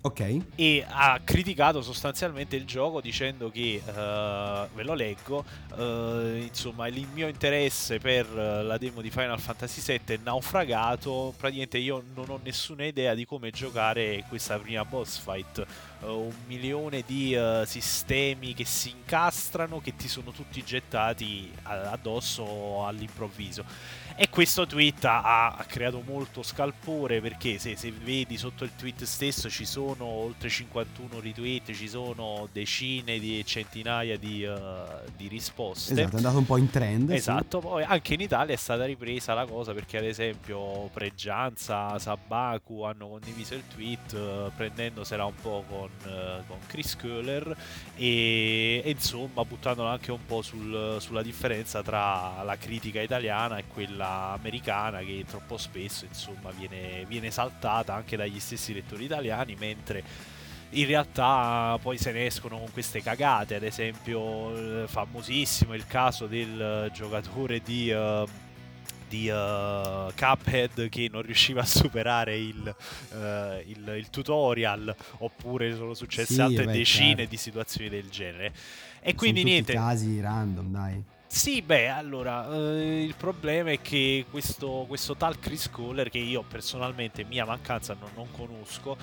Ok. 0.07 0.41
e 0.55 0.85
ha 0.89 1.21
criticato 1.25 1.83
sostanzialmente 1.83 2.55
il 2.55 2.65
gioco 2.65 3.01
dicendo 3.01 3.51
che, 3.51 3.83
eh, 3.85 4.69
ve 4.73 4.83
lo 4.85 4.95
leggo, 4.95 5.45
eh, 5.77 6.45
insomma 6.47 6.87
il 6.87 7.09
mio 7.13 7.27
interesse 7.27 7.99
per 7.99 8.25
eh, 8.27 8.63
la 8.63 8.79
demo 8.79 9.01
di 9.01 9.11
Final 9.11 9.41
Fantasy 9.41 9.81
VII 9.85 10.15
è 10.15 10.21
naufragato, 10.23 11.35
praticamente 11.37 11.79
io 11.79 12.05
non 12.15 12.31
ho 12.31 12.39
nessuna 12.41 12.85
idea 12.85 13.15
di 13.15 13.25
come 13.27 13.51
giocare 13.51 14.25
questa 14.29 14.57
prima 14.61 14.85
boss 14.85 15.19
fight, 15.19 15.67
Eh, 16.03 16.07
un 16.07 16.31
milione 16.47 17.03
di 17.07 17.35
sistemi 17.65 18.53
che 18.53 18.67
si 18.67 18.91
incastrano, 18.91 19.81
che 19.81 19.97
ti 19.97 20.09
sono 20.09 20.31
tutti 20.31 20.63
gettati 20.63 21.51
addosso 21.63 22.85
all'improvviso. 22.87 23.65
E 24.19 24.29
questo 24.29 24.67
tweet 24.67 25.05
ha, 25.05 25.49
ha 25.57 25.65
creato 25.65 26.03
molto 26.07 26.43
scalpore 26.43 27.21
perché 27.21 27.59
se, 27.59 27.77
se 27.77 27.91
vedi 27.93 28.37
sotto 28.39 28.65
il 28.65 28.75
tweet 28.75 29.05
stesso 29.05 29.49
ci 29.51 29.65
sono 29.67 29.96
oltre 30.05 30.49
51 30.49 31.21
retweet, 31.21 31.73
ci 31.73 31.89
sono 31.89 32.49
decine 32.53 33.19
di 33.19 33.45
centinaia 33.45 34.17
di, 34.19 34.45
eh, 34.45 34.55
di 35.17 35.29
risposte. 35.29 35.93
Esatto, 35.93 36.15
è 36.15 36.17
andato 36.17 36.39
un 36.39 36.47
po' 36.47 36.57
in 36.57 36.71
trend. 36.71 37.09
sì. 37.11 37.15
Esatto, 37.17 37.61
poi 37.61 37.83
anche 37.83 38.15
in 38.15 38.21
Italia 38.21 38.55
è 38.55 38.59
stata 38.59 38.85
ripresa 38.85 39.35
la 39.35 39.47
cosa 39.47 39.73
perché 39.73 39.99
ad 39.99 40.05
esempio 40.05 40.89
Pregianza, 40.93 41.99
Sabaku 41.99 42.83
hanno 42.83 43.09
condiviso 43.09 43.55
il 43.55 43.63
tweet 43.73 44.13
eh, 44.13 44.51
prendendosela 44.55 45.25
un 45.25 45.35
po' 45.41 45.65
con, 45.69 45.91
eh, 46.05 46.43
con 46.47 46.59
Chris 46.67 46.97
Köhler 46.97 47.57
e, 47.97 48.83
e 48.85 48.91
insomma 48.91 49.45
buttandola 49.45 49.91
anche 49.91 50.13
un 50.13 50.25
po' 50.25 50.43
sul- 50.43 50.97
sulla 51.01 51.23
differenza 51.23 51.83
tra 51.83 52.43
la 52.43 52.57
critica 52.57 53.01
italiana 53.01 53.59
e 53.59 53.65
quella 53.67 54.33
americana 54.33 55.01
che 55.01 55.25
troppo 55.27 55.57
spesso 55.57 56.05
insomma 56.05 56.51
viene, 56.51 57.05
viene 57.07 57.31
saltata 57.31 57.95
anche 57.95 58.17
dagli 58.17 58.41
stessi 58.41 58.75
lettori 58.75 59.05
italiani 59.05 59.57
mentre 59.59 59.86
in 60.71 60.87
realtà 60.87 61.79
poi 61.81 61.97
se 61.99 62.13
ne 62.13 62.27
escono 62.27 62.59
con 62.59 62.71
queste 62.73 63.01
cagate, 63.03 63.55
ad 63.55 63.63
esempio 63.63 64.87
famosissimo 64.87 65.75
il 65.75 65.87
caso 65.87 66.27
del 66.27 66.91
giocatore 66.93 67.61
di, 67.63 67.91
eh, 67.91 68.25
di 69.09 69.29
eh, 69.29 70.13
Cuphead 70.17 70.89
che 70.89 71.09
non 71.11 71.23
riusciva 71.23 71.61
a 71.63 71.65
superare 71.65 72.37
il, 72.37 72.75
eh, 73.13 73.65
il- 73.69 73.95
il 73.97 74.11
tutorial, 74.11 74.95
oppure 75.19 75.75
sono 75.77 75.95
successe 75.95 76.35
Sì, 76.35 76.41
altre 76.41 76.65
beh, 76.65 76.73
decine 76.73 77.15
certo. 77.15 77.31
di 77.31 77.37
situazioni 77.37 77.89
del 77.89 78.09
genere. 78.11 78.47
E 79.01 79.15
Sono 79.17 79.17
quindi 79.17 79.45
niente, 79.45 79.73
casi 79.75 80.21
random, 80.21 80.73
dai. 80.73 81.05
sì, 81.29 81.63
beh, 81.63 81.89
allora, 81.89 82.49
eh, 82.53 83.03
il 83.05 83.15
problema 83.15 83.71
è 83.71 83.81
che 83.81 84.25
questo, 84.31 84.85
questo 84.89 85.17
tal 85.17 85.39
Chris 85.39 85.71
Kohler, 85.71 86.09
che 86.11 86.19
io 86.19 86.43
personalmente, 86.43 87.25
mia 87.25 87.45
mancanza, 87.45 87.95
non, 87.99 88.11
non 88.15 88.31
conosco, 88.33 88.97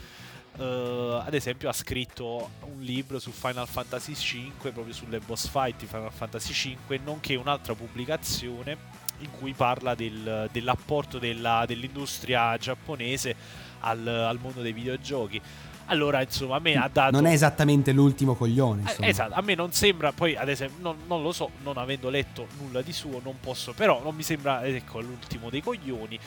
eh, 0.58 1.22
ad 1.26 1.34
esempio 1.34 1.70
ha 1.70 1.74
scritto 1.74 2.52
un 2.74 2.82
libro 2.82 3.20
su 3.20 3.32
Final 3.32 3.68
Fantasy 3.68 4.14
V, 4.14 4.72
proprio 4.72 4.94
sulle 4.94 5.20
boss 5.20 5.48
fight 5.50 5.80
di 5.80 5.86
Final 5.86 6.12
Fantasy 6.12 6.76
V, 6.88 7.00
nonché 7.04 7.36
un'altra 7.36 7.74
pubblicazione 7.74 9.02
in 9.20 9.30
cui 9.32 9.54
parla 9.54 9.96
del- 9.96 10.50
dell'apporto 10.52 11.20
della- 11.20 11.66
dell'industria 11.66 12.58
giapponese 12.58 13.36
al, 13.82 14.06
al 14.08 14.40
mondo 14.40 14.62
dei 14.62 14.74
videogiochi. 14.74 15.42
Allora, 15.88 16.22
insomma, 16.22 16.56
a 16.56 16.60
me 16.60 16.76
ha 16.76 16.90
dato... 16.92 17.12
Non 17.12 17.26
è 17.26 17.34
esattamente 17.34 17.92
l'ultimo 17.92 18.36
coglione. 18.36 18.96
Eh, 19.00 19.10
esatto, 19.10 19.34
a 19.34 19.42
me 19.42 19.54
non 19.54 19.74
sembra, 19.74 20.14
poi 20.14 20.36
ad 20.36 20.48
esempio, 20.48 20.82
non, 20.82 20.98
non 21.08 21.22
lo 21.22 21.34
so, 21.34 21.52
non 21.62 21.78
avendo 21.78 22.10
letto 22.10 22.48
nulla 22.58 22.82
di 22.82 22.94
suo, 22.94 23.20
non 23.22 23.36
posso, 23.42 23.74
però 23.74 24.02
non 24.02 24.16
mi 24.16 24.24
sembra, 24.24 24.64
ecco, 24.64 25.02
l'ultimo 25.02 25.50
dei 25.50 25.62
coglioni. 25.62 26.18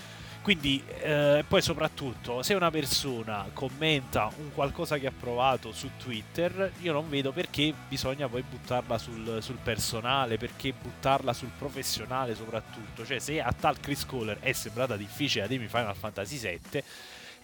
Quindi, 0.47 0.81
eh, 1.01 1.45
poi 1.49 1.61
soprattutto, 1.61 2.41
se 2.45 2.55
una 2.55 2.71
persona 2.71 3.51
commenta 3.53 4.31
un 4.37 4.53
qualcosa 4.55 4.97
che 4.97 5.09
ha 5.09 5.13
provato 5.13 5.73
su 5.73 5.91
Twitter, 5.99 6.71
io 6.83 6.93
non 6.93 7.11
vedo 7.11 7.33
perché 7.33 7.75
bisogna 7.89 8.29
poi 8.29 8.45
buttarla 8.49 8.97
sul, 8.97 9.39
sul 9.41 9.59
personale, 9.61 10.37
perché 10.37 10.73
buttarla 10.73 11.33
sul 11.33 11.51
professionale 11.59 12.37
soprattutto. 12.37 13.05
Cioè, 13.05 13.19
se 13.19 13.41
a 13.41 13.53
tal 13.53 13.81
Chris 13.81 14.07
Kohler 14.07 14.39
è 14.39 14.53
sembrata 14.53 14.97
difficile 14.97 15.43
la 15.43 15.49
Demi 15.49 15.67
Final 15.67 15.97
Fantasy 15.97 16.39
VII 16.39 16.83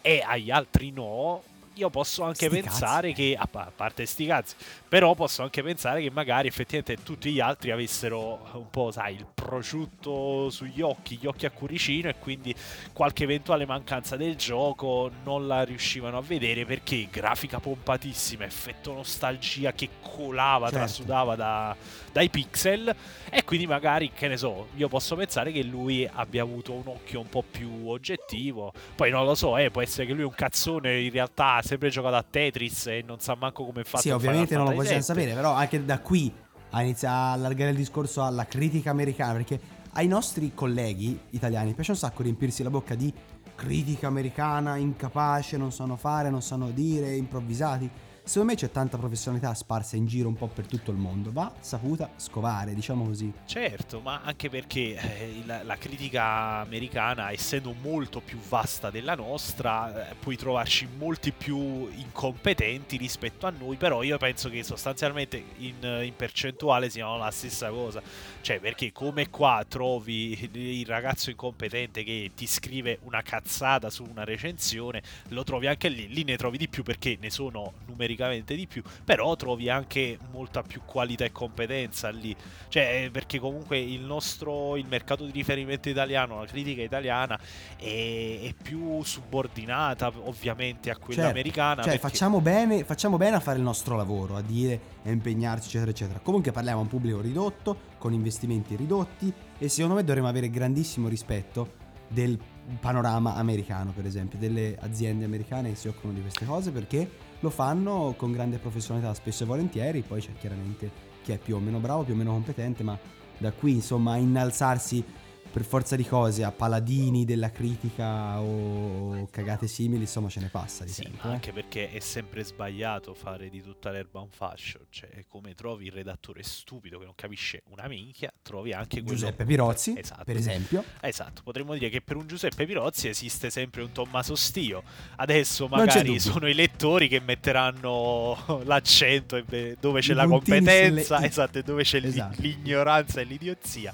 e 0.00 0.22
agli 0.24 0.52
altri 0.52 0.92
no, 0.92 1.42
io 1.74 1.90
posso 1.90 2.22
anche 2.22 2.46
Sti 2.46 2.61
pensare 2.61 3.08
cazzi. 3.08 3.22
che, 3.30 3.37
a 3.38 3.46
pa- 3.46 3.66
a 3.66 3.72
parte 3.74 4.04
sti 4.06 4.26
cazzi, 4.26 4.54
però 4.88 5.14
posso 5.14 5.42
anche 5.42 5.62
pensare 5.62 6.02
che 6.02 6.11
magari 6.11 6.48
effettivamente 6.48 7.02
tutti 7.02 7.30
gli 7.32 7.40
altri 7.40 7.70
avessero 7.70 8.48
un 8.54 8.68
po', 8.70 8.90
sai, 8.90 9.14
il 9.14 9.26
prosciutto 9.35 10.50
sugli 10.50 10.80
occhi, 10.82 11.18
gli 11.20 11.26
occhi 11.26 11.46
a 11.46 11.50
cuoricino 11.50 12.08
e 12.08 12.16
quindi 12.18 12.54
qualche 12.92 13.24
eventuale 13.24 13.64
mancanza 13.66 14.16
del 14.16 14.37
gioco 14.37 15.11
non 15.24 15.46
la 15.46 15.62
riuscivano 15.62 16.18
a 16.18 16.22
vedere 16.22 16.64
perché 16.66 17.08
grafica 17.11 17.58
pompatissima, 17.61 18.44
effetto 18.44 18.92
nostalgia 18.92 19.72
che 19.72 19.88
colava, 20.00 20.68
Certo. 20.68 20.85
trasudava 20.85 21.37
da- 21.37 21.74
dai 22.12 22.28
pixel 22.28 22.94
e 23.30 23.44
quindi 23.44 23.66
magari, 23.66 24.11
che 24.12 24.28
ne 24.28 24.37
so, 24.37 24.68
io 24.76 24.88
posso 24.88 25.16
pensare 25.16 25.50
che 25.52 25.62
lui 25.62 26.06
abbia 26.12 26.42
avuto 26.42 26.72
un 26.72 26.82
occhio 26.87 27.20
un 27.20 27.28
po' 27.28 27.42
più 27.48 27.88
oggettivo. 27.88 28.72
Poi 28.94 29.11
non 29.11 29.24
lo 29.24 29.35
so, 29.35 29.56
eh, 29.56 29.70
può 29.70 29.80
essere 29.80 30.06
che 30.06 30.12
lui 30.12 30.22
è 30.22 30.26
un 30.26 30.35
cazzone, 30.35 31.00
in 31.00 31.11
realtà 31.11 31.62
ha 31.62 31.64
sempre 31.64 31.88
giocato 31.90 32.16
a 32.16 32.25
Tetris 32.29 32.88
e 32.88 33.05
non 33.07 33.20
sa 33.20 33.37
manco 33.37 33.64
come 33.64 33.83
è 33.83 33.85
fatto 33.85 34.03
Sì, 34.03 34.11
ovviamente 34.11 34.57
non 34.57 34.66
lo 34.66 34.72
possiamo 34.72 35.01
sapere, 35.01 35.33
però 35.33 35.53
anche 35.53 35.85
da 35.85 36.01
qui 36.01 36.31
a 36.70 36.83
iniziare 36.83 37.14
a 37.14 37.33
allargare 37.33 37.70
il 37.70 37.77
discorso 37.77 38.25
alla 38.25 38.46
critica 38.46 38.90
americana, 38.90 39.33
perché 39.35 39.61
ai 39.92 40.09
nostri 40.09 40.53
colleghi 40.55 41.18
italiani 41.31 41.72
piace 41.75 41.92
un 41.92 41.96
sacco 41.96 42.22
riempirsi 42.22 42.62
la 42.62 42.70
bocca 42.70 42.94
di 42.94 43.12
critica 43.55 44.09
americana, 44.09 44.77
incapace, 44.77 45.57
non 45.57 45.70
sanno 45.70 45.96
fare, 45.96 46.31
non 46.31 46.42
sanno 46.42 46.70
dire, 46.70 47.14
improvvisati. 47.14 47.88
Secondo 48.24 48.52
me 48.52 48.58
c'è 48.58 48.70
tanta 48.70 48.98
professionalità 48.98 49.52
sparsa 49.52 49.96
in 49.96 50.06
giro 50.06 50.28
un 50.28 50.37
po' 50.37 50.46
per 50.46 50.66
tutto 50.68 50.92
il 50.92 50.96
mondo, 50.96 51.32
va 51.32 51.52
saputa 51.58 52.08
scovare, 52.16 52.72
diciamo 52.72 53.04
così. 53.04 53.32
Certo, 53.46 54.00
ma 54.00 54.20
anche 54.22 54.48
perché 54.48 54.96
eh, 54.96 55.42
la 55.44 55.76
critica 55.76 56.61
americana, 56.61 57.32
essendo 57.32 57.74
molto 57.82 58.20
più 58.20 58.38
vasta 58.38 58.90
della 58.90 59.16
nostra, 59.16 60.11
eh, 60.11 60.14
puoi 60.14 60.37
trovarci 60.37 60.88
molti 60.96 61.32
più 61.32 61.88
incompetenti 61.88 62.96
rispetto 62.96 63.48
a 63.48 63.50
noi, 63.50 63.76
però 63.76 64.04
io 64.04 64.16
penso 64.18 64.48
che 64.48 64.62
sostanzialmente 64.62 65.42
in, 65.58 65.74
in 66.04 66.14
percentuale 66.14 66.90
siano 66.90 67.18
la 67.18 67.30
stessa 67.32 67.70
cosa. 67.70 68.00
Cioè, 68.40 68.61
perché 68.61 68.92
come 68.92 69.30
qua 69.30 69.64
trovi 69.66 70.48
il 70.52 70.87
ragazzo 70.87 71.30
incompetente 71.30 72.04
che 72.04 72.30
ti 72.37 72.46
scrive 72.46 73.00
una 73.02 73.22
cazzata 73.22 73.90
su 73.90 74.04
una 74.08 74.22
recensione, 74.22 75.02
lo 75.30 75.42
trovi 75.42 75.66
anche 75.66 75.88
lì, 75.88 76.06
lì 76.06 76.22
ne 76.22 76.37
trovi 76.37 76.56
di 76.56 76.68
più 76.68 76.85
perché 76.85 77.18
ne 77.20 77.28
sono 77.28 77.72
numericamente 78.12 78.55
di 78.55 78.66
più, 78.66 78.83
però 79.05 79.35
trovi 79.37 79.68
anche 79.68 80.18
molta 80.31 80.62
più 80.62 80.83
qualità 80.85 81.25
e 81.25 81.33
competenza 81.33 82.11
lì. 82.11 82.35
Cioè, 82.68 83.05
eh, 83.05 83.11
perché 83.11 83.38
comunque 83.38 83.79
il 83.79 84.01
nostro 84.03 84.77
il 84.77 84.87
mercato 84.87 85.25
di 85.25 85.33
riferimento 85.33 85.88
italiano, 85.88 86.40
la 86.40 86.46
critica 86.46 86.83
italiana 86.83 87.38
è, 87.77 88.40
è 88.42 88.55
più 88.61 89.03
subordinata 89.03 90.12
ovviamente 90.25 90.90
a 90.90 90.96
quella 90.96 91.22
Certo. 91.22 91.31
americana. 91.31 91.83
Cioè, 91.83 91.92
perché- 91.92 92.09
facciamo 92.09 92.40
bene, 92.40 92.85
facciamo 92.85 93.16
bene 93.16 93.37
a 93.37 93.40
fare 93.40 93.59
il 93.59 93.64
nostro 93.64 93.96
lavoro, 93.96 94.37
a 94.37 94.42
dire, 94.42 94.81
a 95.05 95.11
impegnarci, 95.11 95.68
eccetera, 95.68 95.90
eccetera. 95.90 96.18
Comunque 96.20 96.53
parliamo 96.53 96.79
a 96.79 96.83
un 96.83 96.88
pubblico 96.88 97.20
ridotto, 97.20 97.90
con 97.98 98.12
investimenti 98.12 98.77
ridotti 98.77 99.33
e 99.59 99.68
secondo 99.68 99.96
me 99.96 100.05
dovremmo 100.05 100.29
avere 100.29 100.51
grandissimo 100.51 101.09
rispetto 101.09 101.81
del 102.09 102.38
panorama 102.81 103.35
americano, 103.37 103.92
per 103.92 104.07
esempio, 104.07 104.38
delle 104.38 104.77
aziende 104.81 105.25
americane 105.25 105.70
che 105.70 105.77
si 105.77 105.88
occupano 105.88 106.14
di 106.14 106.20
queste 106.20 106.44
cose 106.44 106.70
perché 106.70 107.09
lo 107.42 107.50
fanno 107.50 108.14
con 108.16 108.31
grande 108.31 108.59
professionalità 108.59 109.12
spesso 109.14 109.42
e 109.42 109.46
volentieri, 109.46 110.02
poi 110.02 110.20
c'è 110.20 110.31
chiaramente 110.38 110.90
chi 111.22 111.33
è 111.33 111.38
più 111.38 111.57
o 111.57 111.59
meno 111.59 111.78
bravo, 111.78 112.05
più 112.05 112.14
o 112.14 112.16
meno 112.16 112.31
competente, 112.31 112.85
ma 112.85 112.96
da 113.37 113.50
qui 113.50 113.72
insomma 113.72 114.16
innalzarsi 114.16 115.05
per 115.52 115.64
forza 115.64 115.96
di 115.96 116.04
cose 116.06 116.44
a 116.44 116.50
paladini 116.50 117.24
della 117.26 117.50
critica 117.50 118.40
o 118.40 119.28
cagate 119.30 119.66
simili, 119.66 120.02
insomma 120.02 120.28
ce 120.30 120.40
ne 120.40 120.48
passa 120.48 120.84
di 120.84 120.90
Sì, 120.90 121.02
tempo. 121.02 121.26
ma 121.26 121.32
anche 121.34 121.52
perché 121.52 121.90
è 121.92 121.98
sempre 122.00 122.42
sbagliato 122.42 123.12
fare 123.12 123.50
di 123.50 123.62
tutta 123.62 123.90
l'erba 123.90 124.20
un 124.20 124.30
fascio. 124.30 124.86
Cioè, 124.88 125.24
come 125.28 125.54
trovi 125.54 125.86
il 125.86 125.92
redattore 125.92 126.42
stupido 126.42 126.98
che 126.98 127.04
non 127.04 127.14
capisce 127.14 127.62
una 127.70 127.86
minchia, 127.86 128.32
trovi 128.42 128.72
anche 128.72 129.02
quello. 129.02 129.18
Giuseppe 129.18 129.44
Pirozzi, 129.44 129.94
Esatto. 129.98 130.24
per 130.24 130.36
esempio. 130.36 130.82
Esatto, 131.00 131.42
potremmo 131.44 131.74
dire 131.74 131.90
che 131.90 132.00
per 132.00 132.16
un 132.16 132.26
Giuseppe 132.26 132.64
Pirozzi 132.64 133.08
esiste 133.08 133.50
sempre 133.50 133.82
un 133.82 133.92
Tommaso 133.92 134.34
Stio. 134.34 134.82
Adesso 135.16 135.68
magari 135.68 136.18
sono 136.18 136.48
i 136.48 136.54
lettori 136.54 137.08
che 137.08 137.20
metteranno 137.20 138.62
l'accento 138.64 139.42
dove 139.78 140.00
c'è 140.00 140.12
I 140.12 140.14
la 140.14 140.26
competenza, 140.26 141.20
i. 141.20 141.26
esatto, 141.26 141.58
e 141.58 141.62
dove 141.62 141.82
c'è 141.82 142.00
Esatto. 142.02 142.40
l'ignoranza 142.40 143.20
e 143.20 143.24
l'idiozia. 143.24 143.92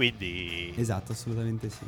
Quindi 0.00 0.72
Esatto, 0.76 1.12
assolutamente 1.12 1.68
sì. 1.68 1.84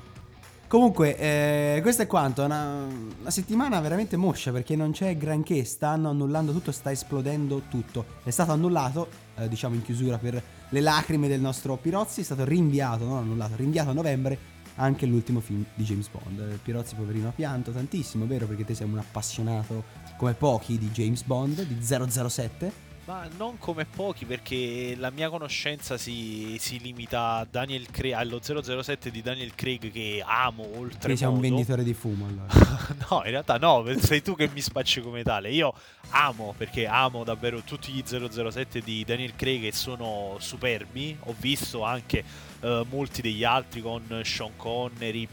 Comunque, 0.69 1.17
eh, 1.17 1.79
questo 1.81 2.03
è 2.03 2.07
quanto. 2.07 2.45
Una, 2.45 2.87
una 3.21 3.31
settimana 3.31 3.81
veramente 3.81 4.17
moscia 4.17 4.53
perché 4.53 4.77
non 4.77 4.93
c'è 4.93 5.17
granché. 5.17 5.65
Stanno 5.65 6.11
annullando 6.11 6.53
tutto, 6.53 6.73
sta 6.73 6.91
esplodendo 6.91 7.63
tutto. 7.71 8.05
È 8.23 8.31
stato 8.31 8.53
annullato, 8.53 9.09
eh, 9.37 9.49
diciamo 9.49 9.75
in 9.75 9.83
chiusura 9.83 10.19
per 10.19 10.43
le 10.69 10.81
lacrime 10.81 11.27
del 11.27 11.41
nostro 11.41 11.77
Pirozzi. 11.77 12.21
È 12.21 12.25
stato 12.25 12.45
rinviato, 12.45 13.05
non 13.07 13.19
annullato, 13.19 13.57
rinviato 13.57 13.91
a 13.91 13.95
novembre 13.95 14.39
anche 14.77 15.07
l'ultimo 15.07 15.41
film 15.41 15.65
di 15.75 15.85
James 15.85 16.09
Bond. 16.09 16.39
Eh, 16.39 16.59
Pirozzi, 16.63 16.95
poverino, 16.95 17.29
ha 17.29 17.33
pianto 17.33 17.71
tantissimo, 17.71 18.27
vero? 18.27 18.47
Perché 18.47 18.65
te 18.65 18.75
sei 18.75 18.87
un 18.87 18.99
appassionato 18.99 19.85
come 20.19 20.35
pochi 20.35 20.79
di 20.79 20.91
James 20.91 21.23
Bond, 21.23 21.63
di 21.63 21.79
007. 21.83 22.92
Ma 23.05 23.27
non 23.37 23.59
come 23.59 23.85
pochi 23.85 24.25
perché 24.25 24.95
la 24.97 25.11
mia 25.11 25.29
conoscenza 25.29 25.99
si, 25.99 26.57
si 26.61 26.79
limita 26.79 27.39
a 27.39 27.47
Daniel 27.51 27.91
Craig, 27.91 28.13
allo 28.13 28.41
007 28.41 29.11
di 29.11 29.23
Daniel 29.23 29.57
Craig 29.57 29.91
che 29.91 30.23
amo 30.25 30.65
oltre 30.77 31.11
Che 31.11 31.17
sei 31.17 31.27
un 31.27 31.41
venditore 31.41 31.83
di 31.83 31.95
fumo 31.95 32.27
allora. 32.27 32.47
no, 33.11 33.23
in 33.25 33.31
realtà 33.31 33.59
no, 33.59 33.85
sei 33.99 34.23
tu 34.23 34.37
che 34.37 34.49
mi 34.53 34.61
spacci 34.61 35.01
come 35.01 35.25
tale. 35.25 35.51
Io 35.51 35.75
amo 36.11 36.55
perché 36.57 36.87
amo 36.87 37.25
davvero 37.25 37.63
tutti 37.63 37.91
gli 37.91 38.05
007 38.05 38.81
di 38.81 39.03
Daniel 39.05 39.35
Craig 39.35 39.63
che 39.63 39.73
sono 39.73 40.37
superbi. 40.39 41.17
Ho 41.25 41.35
visto 41.37 41.83
anche 41.83 42.23
uh, 42.61 42.87
molti 42.89 43.21
degli 43.21 43.43
altri 43.43 43.83
con 43.83 44.21
Sean 44.23 44.53
Connery. 44.55 45.27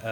Uh, 0.00 0.06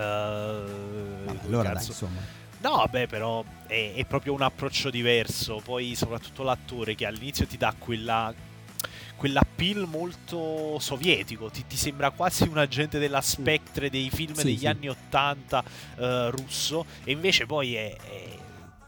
allora 1.47 1.73
dai, 1.73 1.87
insomma. 1.87 2.43
No, 2.65 2.77
vabbè, 2.77 3.07
però 3.07 3.45
è, 3.67 3.93
è, 3.95 4.07
proprio 4.07 4.33
un 4.33 4.41
approccio 4.41 4.89
diverso. 4.89 5.61
Poi, 5.63 5.95
soprattutto 5.95 6.43
l'attore 6.43 6.95
che 6.95 7.05
all'inizio 7.05 7.47
ti 7.47 7.59
dà 7.59 7.75
quella. 7.79 8.33
Quell'appeal 9.17 9.87
molto 9.87 10.79
sovietico, 10.81 11.49
ti, 11.49 11.65
ti 11.67 11.77
sembra 11.77 12.11
quasi 12.11 12.43
un 12.49 12.59
agente 12.59 12.99
della 12.99 13.21
Spectre 13.21 13.89
dei 13.89 14.11
film 14.11 14.35
sì, 14.35 14.45
degli 14.45 14.59
sì. 14.59 14.67
anni 14.67 14.89
80 14.89 15.65
uh, 15.97 16.03
russo, 16.31 16.85
e 17.05 17.13
invece 17.13 17.47
poi 17.47 17.77
è, 17.77 17.97
è 17.97 18.25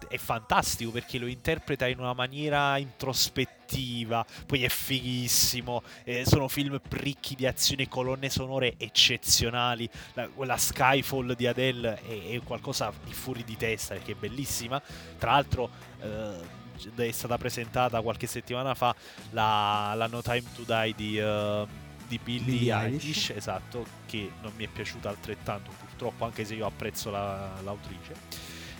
è 0.08 0.16
fantastico 0.16 0.90
perché 0.90 1.18
lo 1.18 1.26
interpreta 1.26 1.86
in 1.86 1.98
una 1.98 2.12
maniera 2.12 2.76
introspettiva, 2.78 4.24
poi 4.46 4.64
è 4.64 4.68
fighissimo, 4.68 5.82
eh, 6.04 6.24
sono 6.26 6.48
film 6.48 6.80
ricchi 6.90 7.34
di 7.34 7.46
azione, 7.46 7.88
colonne 7.88 8.30
sonore 8.30 8.74
eccezionali, 8.78 9.88
la, 10.14 10.28
quella 10.28 10.56
Skyfall 10.56 11.34
di 11.34 11.46
Adele 11.46 12.00
è, 12.02 12.34
è, 12.34 12.40
qualcosa 12.42 12.92
di 13.04 13.12
fuori 13.12 13.44
di 13.44 13.56
testa 13.56 13.94
perché 13.94 14.12
è 14.12 14.16
bellissima, 14.16 14.80
tra 15.18 15.32
l'altro... 15.32 15.70
Eh, 16.00 16.64
è 16.94 17.10
stata 17.10 17.38
presentata 17.38 18.02
qualche 18.02 18.26
settimana 18.26 18.74
fa 18.74 18.94
la, 19.30 19.94
la 19.96 20.06
No 20.08 20.20
Time 20.20 20.44
to 20.54 20.62
Die 20.62 20.94
di, 20.94 21.18
uh, 21.18 21.66
di 22.06 22.20
Billie 22.22 22.72
Eilish, 22.72 23.30
esatto, 23.30 23.86
che 24.06 24.30
non 24.42 24.52
mi 24.56 24.64
è 24.64 24.68
piaciuta 24.68 25.08
altrettanto 25.08 25.70
purtroppo, 25.78 26.24
anche 26.24 26.44
se 26.44 26.54
io 26.54 26.66
apprezzo 26.66 27.10
la, 27.10 27.50
l'autrice. 27.62 28.14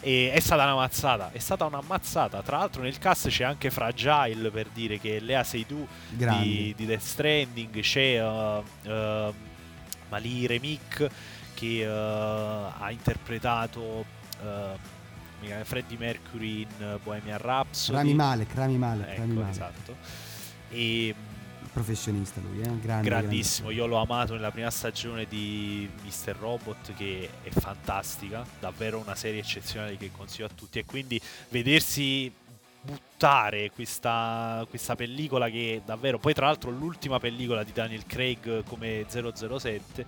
E 0.00 0.30
è 0.32 0.40
stata 0.40 0.62
una 0.62 0.74
mazzata, 0.74 1.30
è 1.32 1.38
stata 1.38 1.64
una 1.64 1.80
mazzata. 1.84 2.42
Tra 2.42 2.58
l'altro 2.58 2.82
nel 2.82 2.98
cast 2.98 3.28
c'è 3.28 3.44
anche 3.44 3.70
Fragile 3.70 4.50
per 4.50 4.68
dire 4.72 4.98
che 4.98 5.18
Lea 5.20 5.42
Seydoux 5.42 5.86
di, 6.10 6.74
di 6.76 6.86
Death 6.86 7.00
Stranding, 7.00 7.80
c'è 7.80 8.22
uh, 8.22 8.62
uh, 8.84 9.34
Mali 10.08 10.46
Remik 10.46 11.08
che 11.54 11.86
uh, 11.86 11.90
ha 12.78 12.90
interpretato 12.90 14.04
Freddie 15.62 15.96
Mercury 15.98 16.60
in 16.60 16.98
Bohemian 17.02 17.38
Rhapsody. 17.38 17.96
Rami 17.96 18.14
Malek, 18.14 18.54
Rami 18.54 18.76
Malek, 18.76 19.08
ecco, 19.08 19.20
Rami 19.20 19.32
Malek. 19.34 19.50
esatto. 19.50 19.96
E 20.68 21.14
professionista 21.76 22.40
lui, 22.40 22.62
eh? 22.62 22.80
Grande, 22.80 23.06
grandissimo. 23.06 23.70
Io 23.70 23.84
l'ho 23.84 23.98
amato 23.98 24.32
nella 24.32 24.50
prima 24.50 24.70
stagione 24.70 25.26
di 25.28 25.86
Mr. 26.04 26.34
Robot, 26.34 26.94
che 26.96 27.28
è 27.42 27.50
fantastica, 27.50 28.46
davvero 28.58 28.98
una 28.98 29.14
serie 29.14 29.40
eccezionale 29.40 29.98
che 29.98 30.10
consiglio 30.10 30.46
a 30.46 30.50
tutti. 30.54 30.78
E 30.78 30.86
quindi 30.86 31.20
vedersi 31.50 32.32
buttare 32.80 33.70
questa, 33.72 34.64
questa 34.70 34.96
pellicola 34.96 35.50
che 35.50 35.82
davvero, 35.84 36.18
poi 36.18 36.32
tra 36.32 36.46
l'altro 36.46 36.70
l'ultima 36.70 37.18
pellicola 37.18 37.62
di 37.62 37.72
Daniel 37.72 38.06
Craig 38.06 38.62
come 38.64 39.04
007, 39.06 40.06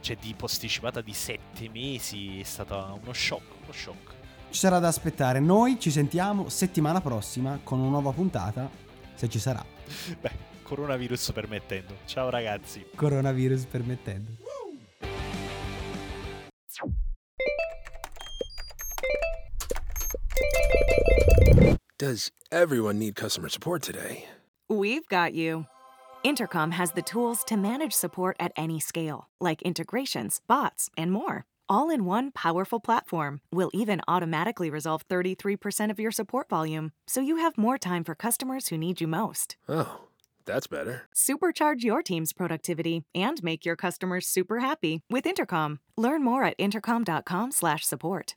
cioè 0.00 0.16
di 0.16 0.32
posticipata 0.36 1.00
di 1.00 1.12
sette 1.12 1.68
mesi, 1.70 2.38
è 2.38 2.44
stata 2.44 2.96
uno 3.02 3.12
shock, 3.12 3.62
uno 3.64 3.72
shock. 3.72 4.14
Ci 4.50 4.58
sarà 4.60 4.78
da 4.78 4.86
aspettare. 4.86 5.40
Noi 5.40 5.80
ci 5.80 5.90
sentiamo 5.90 6.48
settimana 6.48 7.00
prossima 7.00 7.58
con 7.64 7.80
una 7.80 7.88
nuova 7.88 8.12
puntata, 8.12 8.70
se 9.14 9.28
ci 9.28 9.40
sarà. 9.40 9.64
Beh, 10.20 10.49
coronavirus 10.70 11.32
permettendo. 11.32 11.94
Ciao 12.06 12.30
ragazzi. 12.30 12.84
Coronavirus 12.96 13.66
permettendo. 13.66 14.30
Does 21.98 22.30
everyone 22.50 22.98
need 22.98 23.14
customer 23.14 23.50
support 23.50 23.82
today? 23.82 24.24
We've 24.70 25.06
got 25.08 25.34
you. 25.34 25.66
Intercom 26.24 26.70
has 26.70 26.92
the 26.92 27.02
tools 27.02 27.44
to 27.44 27.56
manage 27.56 27.92
support 27.92 28.36
at 28.40 28.52
any 28.56 28.80
scale, 28.80 29.28
like 29.38 29.60
integrations, 29.62 30.40
bots, 30.46 30.88
and 30.96 31.12
more. 31.12 31.44
All 31.68 31.90
in 31.90 32.04
one 32.06 32.30
powerful 32.30 32.80
platform. 32.80 33.40
We'll 33.52 33.70
even 33.74 34.00
automatically 34.08 34.70
resolve 34.70 35.06
33% 35.08 35.90
of 35.90 36.00
your 36.00 36.10
support 36.10 36.48
volume, 36.48 36.92
so 37.06 37.20
you 37.20 37.36
have 37.36 37.58
more 37.58 37.78
time 37.78 38.04
for 38.04 38.14
customers 38.14 38.68
who 38.68 38.78
need 38.78 39.00
you 39.00 39.06
most. 39.06 39.56
Oh. 39.68 40.09
That's 40.50 40.66
better. 40.66 41.02
Supercharge 41.14 41.82
your 41.82 42.02
team's 42.02 42.32
productivity 42.32 43.04
and 43.14 43.42
make 43.42 43.64
your 43.64 43.76
customers 43.76 44.26
super 44.26 44.58
happy 44.58 45.02
with 45.08 45.26
Intercom. 45.26 45.80
Learn 45.96 46.24
more 46.24 46.44
at 46.44 46.54
intercom.com/support. 46.58 48.34